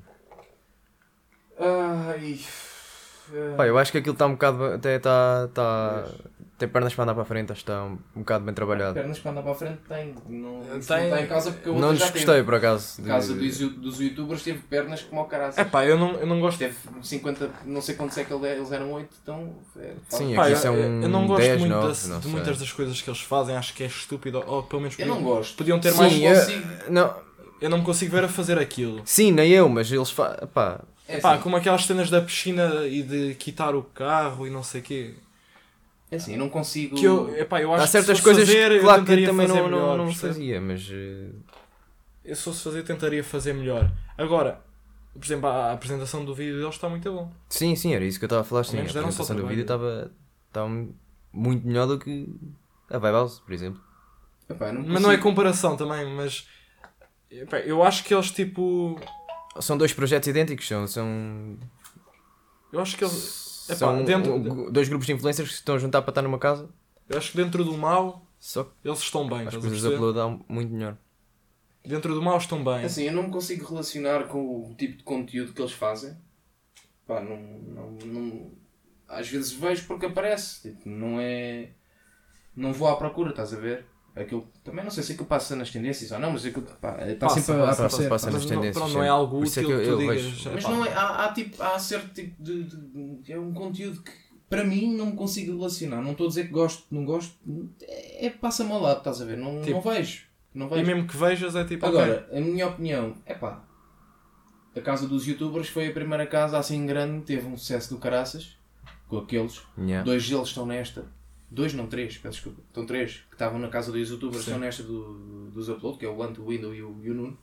Ai. 1.60 2.40
Pá, 3.56 3.66
eu 3.66 3.78
acho 3.78 3.90
que 3.92 3.98
aquilo 3.98 4.12
está 4.14 4.26
um 4.26 4.32
bocado. 4.32 4.64
Até 4.64 4.96
está. 4.96 5.48
Tá, 5.52 6.04
tem 6.56 6.68
pernas 6.68 6.94
para 6.94 7.02
andar 7.02 7.14
para 7.14 7.22
a 7.24 7.26
frente, 7.26 7.50
acho 7.50 7.64
que 7.64 7.70
está 7.70 7.82
um, 7.82 7.98
um 8.14 8.20
bocado 8.20 8.44
bem 8.44 8.54
trabalhado. 8.54 8.94
Pernas 8.94 9.18
para 9.18 9.32
andar 9.32 9.42
para 9.42 9.50
a 9.52 9.54
frente 9.56 9.78
tem. 9.88 10.14
Não, 10.28 10.60
isso 10.78 10.86
Tem. 10.86 10.98
não 10.98 11.04
está 11.06 11.20
em 11.22 11.26
casa 11.26 11.50
porque 11.50 11.68
a 11.68 11.72
outra 11.72 11.86
Não 11.88 11.94
já 11.96 12.04
desgostei, 12.04 12.34
teve. 12.34 12.44
por 12.44 12.54
acaso. 12.54 13.02
Causa 13.02 13.34
de- 13.34 13.48
dos, 13.48 13.58
dos 13.76 14.00
youtubers 14.00 14.42
teve 14.44 14.58
pernas 14.60 15.02
como 15.02 15.20
ao 15.20 15.26
caralho. 15.26 15.52
É 15.56 15.64
pá, 15.64 15.84
eu 15.84 15.98
não, 15.98 16.12
eu 16.12 16.26
não 16.26 16.38
gosto. 16.40 16.58
Teve 16.58 16.76
50, 17.02 17.50
não 17.66 17.82
sei 17.82 17.96
quantos 17.96 18.16
é 18.18 18.22
que 18.24 18.32
ele- 18.32 18.46
eles 18.46 18.70
eram 18.70 18.92
8, 18.92 19.08
então. 19.20 19.52
É, 19.80 19.94
Sim, 20.08 20.34
Pá, 20.36 20.42
aqui 20.44 20.52
eu, 20.52 20.56
são 20.56 20.74
eu 20.76 21.08
não 21.08 21.26
gosto 21.26 21.40
10, 21.42 21.58
muito 21.58 21.72
9, 21.74 21.88
das- 21.88 22.06
não 22.08 22.20
de 22.20 22.28
muitas 22.28 22.58
das 22.60 22.72
coisas 22.72 23.02
que 23.02 23.10
eles 23.10 23.20
fazem, 23.20 23.56
acho 23.56 23.74
que 23.74 23.82
é 23.82 23.86
estúpido. 23.86 24.42
Ou 24.46 24.62
pelo 24.62 24.82
menos 24.82 24.96
Eu 24.96 25.08
não 25.08 25.22
gosto. 25.22 25.56
podiam 25.56 25.80
ter 25.80 25.90
Sim, 25.90 25.98
mais. 25.98 26.12
eu- 26.22 26.34
consigo. 26.34 26.66
não, 26.90 27.16
Eu 27.60 27.70
não 27.70 27.78
me 27.78 27.84
consigo 27.84 28.12
ver 28.12 28.24
a 28.24 28.28
fazer 28.28 28.58
aquilo. 28.58 29.00
sim, 29.04 29.32
nem 29.32 29.50
eu, 29.50 29.68
mas 29.68 29.90
eles 29.90 30.10
fa... 30.10 30.46
pá, 30.52 30.80
É 31.06 31.18
Pá, 31.20 31.34
assim, 31.34 31.42
como 31.42 31.56
aquelas 31.56 31.84
cenas 31.84 32.08
da 32.10 32.20
piscina 32.20 32.86
e 32.86 33.02
de 33.02 33.34
quitar 33.34 33.74
o 33.74 33.82
carro 33.82 34.46
e 34.46 34.50
não 34.50 34.62
sei 34.62 34.80
o 34.80 34.84
quê. 34.84 35.14
é 36.10 36.16
assim, 36.16 36.32
eu 36.32 36.38
não 36.38 36.48
consigo. 36.48 36.96
Que 36.96 37.04
eu, 37.04 37.36
epá, 37.36 37.60
eu 37.60 37.72
acho 37.74 37.82
há 37.82 37.86
que 37.86 37.92
certas 37.92 38.18
fosse 38.18 38.22
coisas 38.22 38.48
fazer, 38.48 38.70
que 38.70 38.76
eu 38.76 38.80
claro 38.82 39.04
que 39.04 39.12
eu 39.12 39.16
tentaria 39.16 39.26
também 39.28 39.46
fazer 39.46 39.60
não, 39.60 39.68
não, 39.70 39.78
melhor, 39.78 39.98
não 39.98 40.04
percebe? 40.06 40.32
fazia, 40.34 40.60
mas 40.60 40.88
eh, 40.90 41.28
Eu 42.24 42.34
se 42.36 42.42
fosse 42.42 42.62
fazer, 42.64 42.82
tentaria 42.84 43.22
fazer 43.22 43.52
melhor. 43.52 43.90
Agora, 44.16 44.60
por 45.12 45.24
exemplo, 45.24 45.46
a 45.48 45.72
apresentação 45.72 46.24
do 46.24 46.34
vídeo 46.34 46.56
deles 46.58 46.74
está 46.74 46.88
muito 46.88 47.12
bom. 47.12 47.30
sim, 47.50 47.76
sim, 47.76 47.94
era 47.94 48.04
isso 48.04 48.18
que 48.18 48.24
eu 48.24 48.26
estava 48.26 48.42
a 48.42 48.44
falar. 48.44 48.64
Sim, 48.64 48.78
a 48.78 48.80
apresentação 48.80 49.36
do 49.36 49.46
vídeo 49.46 49.62
estava 49.62 50.10
estava 50.48 50.68
muito 51.32 51.66
melhor 51.66 51.86
do 51.86 51.98
que 51.98 52.28
a 52.88 52.96
Vibe 52.98 53.12
House, 53.12 53.40
por 53.40 53.52
exemplo. 53.52 53.80
Epá, 54.48 54.72
não 54.72 54.82
Mas 54.86 55.02
não 55.02 55.10
é 55.10 55.18
comparação 55.18 55.76
também, 55.76 56.06
mas 56.14 56.46
epá, 57.30 57.58
eu 57.58 57.82
acho 57.82 58.04
que 58.04 58.14
eles 58.14 58.30
tipo. 58.30 58.98
São 59.60 59.76
dois 59.78 59.92
projetos 59.92 60.28
idênticos, 60.28 60.66
são, 60.66 60.86
são, 60.86 61.58
Eu 62.72 62.80
acho 62.80 62.96
que 62.96 63.04
eles. 63.04 63.64
Epá, 63.68 63.76
são 63.76 64.04
dentro, 64.04 64.34
um- 64.34 64.70
dois 64.70 64.88
grupos 64.88 65.06
de 65.06 65.12
influencers 65.12 65.48
que 65.48 65.54
se 65.54 65.60
estão 65.60 65.74
a 65.76 65.78
juntar 65.78 66.02
para 66.02 66.10
estar 66.10 66.22
numa 66.22 66.38
casa, 66.38 66.68
eu 67.08 67.16
acho 67.16 67.30
que 67.32 67.36
dentro 67.36 67.64
do 67.64 67.76
mal 67.78 68.26
só 68.38 68.64
que 68.64 68.72
eles 68.84 68.98
estão 68.98 69.26
bem. 69.28 69.46
as 69.46 69.54
coisas 69.54 69.62
de 69.62 69.68
perceber? 69.70 69.94
upload 69.94 70.14
dão 70.18 70.44
muito 70.48 70.72
melhor. 70.72 70.98
Dentro 71.86 72.14
do 72.14 72.22
mal 72.22 72.36
estão 72.38 72.62
bem. 72.64 72.84
Assim, 72.84 73.04
eu 73.04 73.12
não 73.12 73.24
me 73.24 73.30
consigo 73.30 73.66
relacionar 73.68 74.24
com 74.28 74.70
o 74.70 74.74
tipo 74.74 74.96
de 74.98 75.02
conteúdo 75.02 75.52
que 75.52 75.60
eles 75.62 75.72
fazem. 75.72 76.16
Pá, 77.06 77.20
não, 77.20 77.36
não, 77.36 77.90
não- 78.06 78.50
Às 79.06 79.28
vezes 79.28 79.52
vejo 79.52 79.86
porque 79.86 80.06
aparece. 80.06 80.62
Tipo, 80.62 80.88
não 80.88 81.20
é. 81.20 81.70
Não 82.56 82.72
vou 82.72 82.88
à 82.88 82.96
procura, 82.96 83.30
estás 83.30 83.52
a 83.52 83.56
ver? 83.58 83.86
Aquilo, 84.16 84.46
também 84.62 84.84
não 84.84 84.90
sei 84.92 85.02
se 85.02 85.12
aquilo 85.12 85.26
passa 85.26 85.56
nas 85.56 85.70
tendências 85.70 86.12
ou 86.12 86.18
não, 86.20 86.30
mas 86.30 86.44
aquilo 86.44 86.64
pá, 86.80 86.96
está 87.04 87.26
Passa, 87.26 87.40
sempre 87.40 87.62
a 87.62 87.66
passa, 87.66 87.86
aparecer. 87.86 88.08
passa, 88.08 88.30
nas 88.30 88.42
não, 88.42 88.48
tendências, 88.48 88.76
pronto, 88.76 88.92
não 88.94 89.02
é 89.02 89.08
algo 89.08 89.36
é 89.38 89.40
útil 89.40 89.62
que 89.62 89.66
que, 89.66 89.72
eu- 89.72 89.82
tu 89.84 89.90
eu 89.90 89.98
digas. 89.98 90.22
vejo. 90.22 90.50
Mas 90.54 90.64
não 90.64 90.86
é, 90.86 90.92
há, 90.92 91.24
há, 91.24 91.32
tipo, 91.32 91.60
há 91.62 91.78
certo 91.80 92.14
tipo 92.14 92.40
de, 92.42 92.62
de- 92.62 93.32
É 93.32 93.38
um 93.38 93.52
conteúdo 93.52 94.00
que 94.02 94.12
para 94.48 94.62
mim 94.62 94.94
não 94.96 95.06
me 95.06 95.12
consigo 95.16 95.56
relacionar. 95.56 96.00
Não 96.00 96.12
estou 96.12 96.26
a 96.26 96.28
dizer 96.28 96.44
que 96.44 96.52
gosto, 96.52 96.84
não 96.92 97.04
gosto. 97.04 97.34
É, 97.82 98.26
é 98.26 98.30
passa-me 98.30 98.70
ao 98.70 98.80
lado, 98.80 98.98
estás 98.98 99.20
a 99.20 99.24
ver? 99.24 99.36
Não, 99.36 99.60
Tipo, 99.62 99.72
não 99.84 99.92
vejo. 99.94 100.22
Não 100.54 100.66
E 100.66 100.70
vejo. 100.70 100.86
mesmo 100.86 101.08
que 101.08 101.16
vejas 101.16 101.56
é 101.56 101.64
tipo. 101.64 101.84
Agora, 101.84 102.28
a 102.32 102.40
minha 102.40 102.68
opinião, 102.68 103.14
é 103.26 103.34
pá. 103.34 103.64
A 104.76 104.80
casa 104.80 105.08
dos 105.08 105.26
youtubers 105.26 105.68
foi 105.68 105.88
a 105.88 105.92
primeira 105.92 106.24
casa 106.26 106.56
assim 106.56 106.86
grande, 106.86 107.24
teve 107.24 107.46
um 107.46 107.56
sucesso 107.56 107.92
do 107.94 107.98
caraças. 108.00 108.56
Com 109.08 109.18
aqueles. 109.18 109.60
Yeah. 109.76 110.04
Dois 110.04 110.28
deles 110.28 110.48
estão 110.48 110.64
nesta. 110.66 111.04
Dois, 111.54 111.72
não 111.72 111.86
três, 111.86 112.18
peço 112.18 112.34
desculpa. 112.34 112.60
Estão 112.66 112.84
três 112.84 113.18
que 113.28 113.34
estavam 113.34 113.58
na 113.60 113.68
casa 113.68 113.92
dos 113.92 114.10
youtubers, 114.10 114.40
estão 114.40 114.58
nesta 114.58 114.82
do, 114.82 115.50
dos 115.52 115.68
upload, 115.68 115.98
que 115.98 116.04
é 116.04 116.08
o 116.08 116.20
Ant, 116.22 116.36
o 116.40 116.46
Window 116.48 116.74
e 116.74 116.82
o, 116.82 116.98
e 117.02 117.10
o 117.10 117.14
Nuno. 117.14 117.38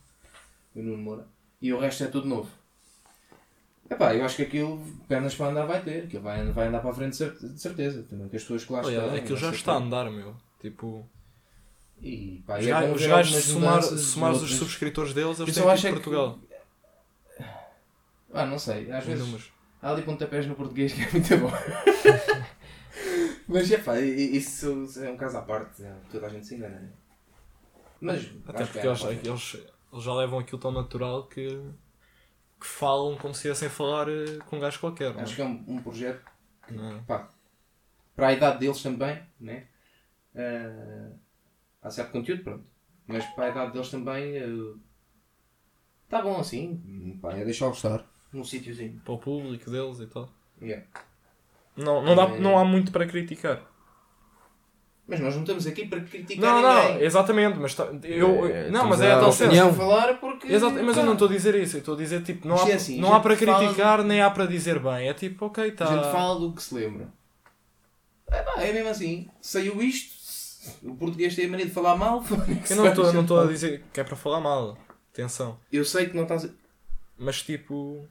O 0.76 0.82
Nuno 0.82 0.98
Moura. 0.98 1.28
E 1.62 1.72
o 1.72 1.80
resto 1.80 2.04
é 2.04 2.08
tudo 2.08 2.28
novo. 2.28 2.50
Epá, 3.90 4.14
eu 4.16 4.24
acho 4.26 4.36
que 4.36 4.42
aquilo, 4.44 4.86
pernas 5.08 5.34
para 5.36 5.48
andar 5.52 5.66
vai 5.66 5.82
ter. 5.82 6.04
Aquilo 6.06 6.24
vai, 6.24 6.46
vai 6.52 6.68
andar 6.68 6.80
para 6.82 6.90
a 6.90 6.94
frente 6.94 7.12
de 7.12 7.16
cer- 7.18 7.38
de 7.40 7.60
certeza. 7.62 8.04
Também 8.10 8.28
que 8.28 8.36
as 8.36 8.42
pessoas 8.42 8.66
que 8.66 8.74
lá 8.74 8.80
Olha, 8.80 8.98
estão. 8.98 9.16
aquilo 9.16 9.38
já 9.38 9.52
está 9.52 9.74
a 9.74 9.78
andar, 9.78 10.10
meu. 10.12 10.36
Tipo, 10.60 11.08
E, 12.02 12.44
pá, 12.46 12.58
os 12.60 12.66
é 12.68 13.08
gajos, 13.08 13.36
se 13.36 13.52
somar, 13.54 13.82
somar 13.84 14.32
os 14.34 14.52
subscritores 14.56 15.14
deles, 15.14 15.40
eles 15.40 15.54
têm 15.56 15.64
acho 15.70 15.76
tipo 15.82 15.88
é 15.88 15.90
que- 15.90 16.04
Portugal. 16.04 16.40
Ah, 18.34 18.46
não 18.46 18.58
sei. 18.60 18.92
Às 18.92 19.04
em 19.04 19.08
vezes 19.08 19.24
números. 19.26 19.52
há 19.82 19.90
ali 19.92 20.02
pontapés 20.04 20.46
no 20.48 20.56
português 20.56 20.92
que 20.94 21.02
é 21.02 21.12
muito 21.12 21.38
bom. 21.38 21.52
Mas 23.52 23.70
é 23.72 23.78
pá, 23.78 24.00
isso 24.00 24.88
é 25.04 25.10
um 25.10 25.18
caso 25.18 25.38
à 25.38 25.42
parte. 25.42 25.84
é, 25.84 25.94
Toda 26.10 26.28
a 26.28 26.30
gente 26.30 26.48
se 26.48 26.56
engana. 26.56 26.80
né? 26.80 26.92
Mas 28.00 28.26
Até 28.48 28.64
que 28.66 28.72
porque 28.72 28.80
é, 28.80 28.90
eles, 28.90 29.02
pá. 29.02 29.12
eles, 29.12 29.54
eles 29.92 30.04
já 30.04 30.14
levam 30.14 30.40
aquilo 30.40 30.60
tão 30.60 30.72
natural 30.72 31.28
que, 31.28 31.48
que 32.60 32.66
falam 32.66 33.18
como 33.18 33.34
se 33.34 33.40
estivessem 33.40 33.68
a 33.68 33.72
falar 33.72 34.08
eh, 34.10 34.40
com 34.50 34.56
um 34.56 34.60
gajo 34.60 34.80
qualquer. 34.80 35.14
Não 35.14 35.22
Acho 35.22 35.36
que 35.36 35.42
é 35.42 35.46
um, 35.46 35.64
um 35.68 35.82
projeto 35.84 36.26
é? 36.70 36.74
Não 36.74 36.96
é? 36.98 37.00
pá, 37.02 37.30
para 38.16 38.28
a 38.28 38.34
idade 38.34 38.60
deles 38.60 38.82
também, 38.82 39.22
né? 39.40 39.68
Ah, 40.36 41.12
há 41.82 41.90
certo 41.90 42.12
conteúdo, 42.12 42.44
pronto. 42.44 42.66
Mas 43.06 43.26
para 43.36 43.46
a 43.46 43.50
idade 43.50 43.74
deles 43.74 43.90
também 43.90 44.36
está 46.06 46.22
bom 46.22 46.40
assim. 46.40 47.20
Pá, 47.22 47.34
é 47.34 47.44
deixá-los 47.44 47.78
estar 47.78 48.06
num 48.32 48.44
sítiozinho. 48.44 49.02
Para 49.02 49.14
o 49.14 49.18
público 49.18 49.70
deles 49.70 50.00
e 50.00 50.08
tal. 50.08 50.30
Yeah. 50.62 50.86
Não, 51.76 52.02
não, 52.04 52.16
dá, 52.16 52.24
É. 52.24 52.40
não 52.40 52.58
há 52.58 52.66
muito 52.66 52.92
para 52.92 53.06
criticar. 53.06 53.62
Mas 55.08 55.20
nós 55.20 55.34
não 55.34 55.42
estamos 55.42 55.68
aqui 55.68 55.88
para 55.88 56.00
criticar 56.02 56.46
Não, 56.46 56.62
não, 56.62 56.88
ninguém. 56.92 57.04
exatamente, 57.06 57.60
mas 57.60 57.74
tá- 57.76 57.90
eu, 58.04 58.46
É, 58.48 58.70
não, 58.70 58.88
mas 58.88 59.02
é 59.02 59.12
a 59.12 59.20
tal 59.20 59.30
a 59.30 59.74
falar 59.74 60.20
porque. 60.20 60.48
Exato, 60.48 60.74
mas 60.76 60.96
eu 60.96 61.04
pá, 61.04 61.04
não 61.04 61.14
estou 61.14 61.28
a 61.28 61.32
dizer 61.32 61.56
isso, 61.56 61.76
eu 61.76 61.80
estou 61.80 61.96
a 61.96 61.98
dizer 61.98 62.24
tipo, 62.24 62.48
não 62.48 62.56
Mas 62.56 62.66
há, 62.66 62.70
é 62.72 62.74
assim, 62.76 63.00
não 63.02 63.14
há 63.14 63.20
para 63.20 63.36
criticar 63.36 64.04
nem 64.04 64.22
há 64.22 64.30
para 64.30 64.46
dizer 64.46 64.80
bem. 64.80 65.10
É 65.10 65.14
tipo, 65.14 65.46
ok, 65.48 65.68
está. 65.68 65.86
A 65.90 65.96
gente 65.98 66.12
fala 66.12 66.40
do 66.40 66.54
que 66.54 66.64
se 66.64 66.74
lembra. 66.76 67.10
É, 68.30 68.42
pá, 68.42 68.62
é 68.62 68.72
mesmo 68.72 68.90
assim. 68.90 69.28
Saiu 69.42 69.82
isto. 69.82 70.22
O 70.84 70.96
português 70.96 71.36
tem 71.36 71.46
a 71.46 71.50
mania 71.50 71.66
de 71.66 71.72
falar 71.74 71.96
mal. 71.98 72.24
Eu 72.70 72.76
não 72.78 72.88
estou 72.88 73.12
não 73.12 73.22
estou 73.24 73.40
a 73.42 73.46
dizer 73.48 73.84
que 73.92 74.00
é 74.00 74.04
para 74.04 74.16
falar 74.16 74.40
mal. 74.40 74.78
Atenção. 75.12 75.58
Eu 75.74 75.84
sei 75.84 76.06
que 76.06 76.16
não 76.16 76.24
estás. 76.24 76.46
a- 76.46 76.50
Mas 77.18 77.42
tipo. 77.42 78.08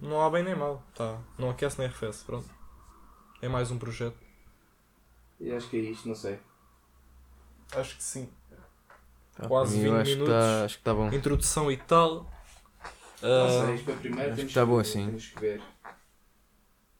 Não 0.00 0.22
há 0.24 0.30
bem 0.30 0.42
nem 0.44 0.54
mal. 0.54 0.82
Tá. 0.94 1.18
Não 1.38 1.50
aquece 1.50 1.78
nem 1.78 1.88
arrefece. 1.88 2.24
Pronto. 2.24 2.48
É 3.42 3.48
mais 3.48 3.70
um 3.70 3.78
projeto. 3.78 4.16
Eu 5.40 5.56
acho 5.56 5.68
que 5.68 5.76
é 5.76 5.80
isto, 5.80 6.08
não 6.08 6.14
sei. 6.14 6.38
Acho 7.74 7.96
que 7.96 8.02
sim. 8.02 8.28
Tá, 9.36 9.46
Quase 9.46 9.74
para 9.74 9.82
mim, 9.82 9.86
eu 9.88 9.92
20 9.92 10.00
acho 10.02 10.10
que 10.10 10.16
minutos. 10.16 10.34
tá- 10.34 10.64
Acho 10.64 10.74
que 10.74 10.80
está 10.80 10.94
bom. 10.94 11.12
Introdução 11.12 11.70
e 11.72 11.76
tal. 11.76 12.14
Não 13.22 13.46
Ah, 13.46 13.66
sei, 13.66 13.74
isto 13.74 13.84
para 13.84 13.94
primeiro 13.96 14.26
acho 14.28 14.36
temos 14.36 14.48
que 14.52 14.54
tá 14.54 14.60
que 14.64 14.66
bom 14.66 14.78
assim. 14.78 15.06
Temos 15.06 15.26
que 15.26 15.40
ver. 15.40 15.62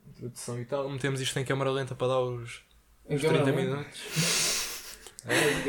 introdução 0.09 0.61
e 0.61 0.65
tal. 0.65 0.89
Metemos 0.89 1.21
isto 1.21 1.39
em 1.39 1.45
câmara 1.45 1.71
lenta 1.71 1.95
para 1.95 2.09
dar 2.09 2.21
os, 2.21 2.63
os 3.09 3.21
câmara 3.23 3.43
30 3.45 3.45
lenta. 3.45 3.53
minutos. 3.53 4.01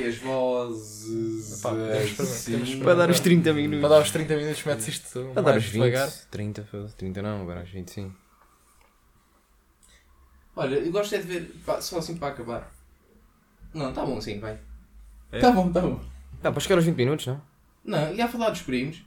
As 0.08 0.17
vozes. 0.17 1.60
Epá, 1.60 1.69
temos 1.72 2.19
assim. 2.19 2.52
para- 2.52 2.58
temos 2.65 2.76
Para 2.84 2.95
dar 2.95 3.10
os 3.10 3.19
30 3.19 3.54
minutos. 3.54 3.82
Para 3.82 3.89
dar 3.89 4.02
os 4.02 4.12
30 4.12 4.36
minutos, 4.38 4.63
metes 4.63 4.88
isto 4.88 5.32
Para 5.34 5.41
dar 5.41 5.58
os 5.58 5.63
20, 5.65 5.74
devagar. 5.74 6.10
30, 6.32 6.63
foda-se, 6.63 6.95
30 6.95 7.22
não, 7.22 7.41
agora 7.41 7.63
os 7.63 7.69
20 7.69 7.91
sim. 7.91 8.13
Olha, 10.56 10.76
eu 10.76 10.91
gosto 10.91 11.15
é 11.15 11.19
de 11.19 11.24
ver. 11.28 11.56
pá, 11.65 11.80
só 11.82 11.98
assim 12.00 12.17
para 12.17 12.30
acabar. 12.30 12.72
Não, 13.74 13.89
está 13.89 14.06
bom 14.06 14.17
assim, 14.17 14.39
vai. 14.39 14.58
É? 15.32 15.38
Está 15.38 15.52
bom, 15.52 15.67
está 15.67 15.82
bom. 15.82 16.00
Ah, 16.43 16.52
para 16.52 16.60
chegar 16.60 16.76
aos 16.76 16.86
20 16.86 16.95
minutos, 16.95 17.28
não? 17.28 17.41
Não, 17.84 18.13
ia 18.13 18.26
a 18.26 18.28
falar 18.28 18.50
dos 18.50 18.62
primos. 18.62 19.04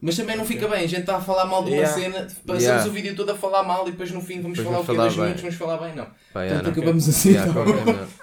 Mas 0.00 0.16
também 0.16 0.36
não 0.36 0.44
fica 0.44 0.66
bem, 0.66 0.80
a 0.84 0.86
gente 0.86 1.00
está 1.02 1.16
a 1.16 1.20
falar 1.20 1.44
mal 1.44 1.62
de 1.62 1.70
uma 1.70 1.76
Yeah. 1.76 1.94
cena, 1.94 2.26
passamos 2.44 2.62
Yeah. 2.62 2.86
o 2.88 2.92
vídeo 2.92 3.14
todo 3.14 3.30
a 3.30 3.36
falar 3.36 3.62
mal 3.62 3.86
e 3.86 3.92
depois 3.92 4.10
no 4.10 4.20
fim 4.20 4.40
vamos 4.42 4.58
Depois 4.58 4.74
falar 4.74 4.82
o 4.82 4.86
quê? 4.86 4.96
Dois 4.96 5.12
bem. 5.14 5.22
minutos 5.22 5.42
vamos 5.42 5.56
falar 5.56 5.76
bem, 5.78 5.94
não. 5.94 6.04
Pá, 6.06 6.12
Portanto, 6.40 6.62
não. 6.64 6.70
acabamos 6.72 7.08
assim. 7.08 7.30
Yeah, 7.32 7.52
tá. 7.52 8.21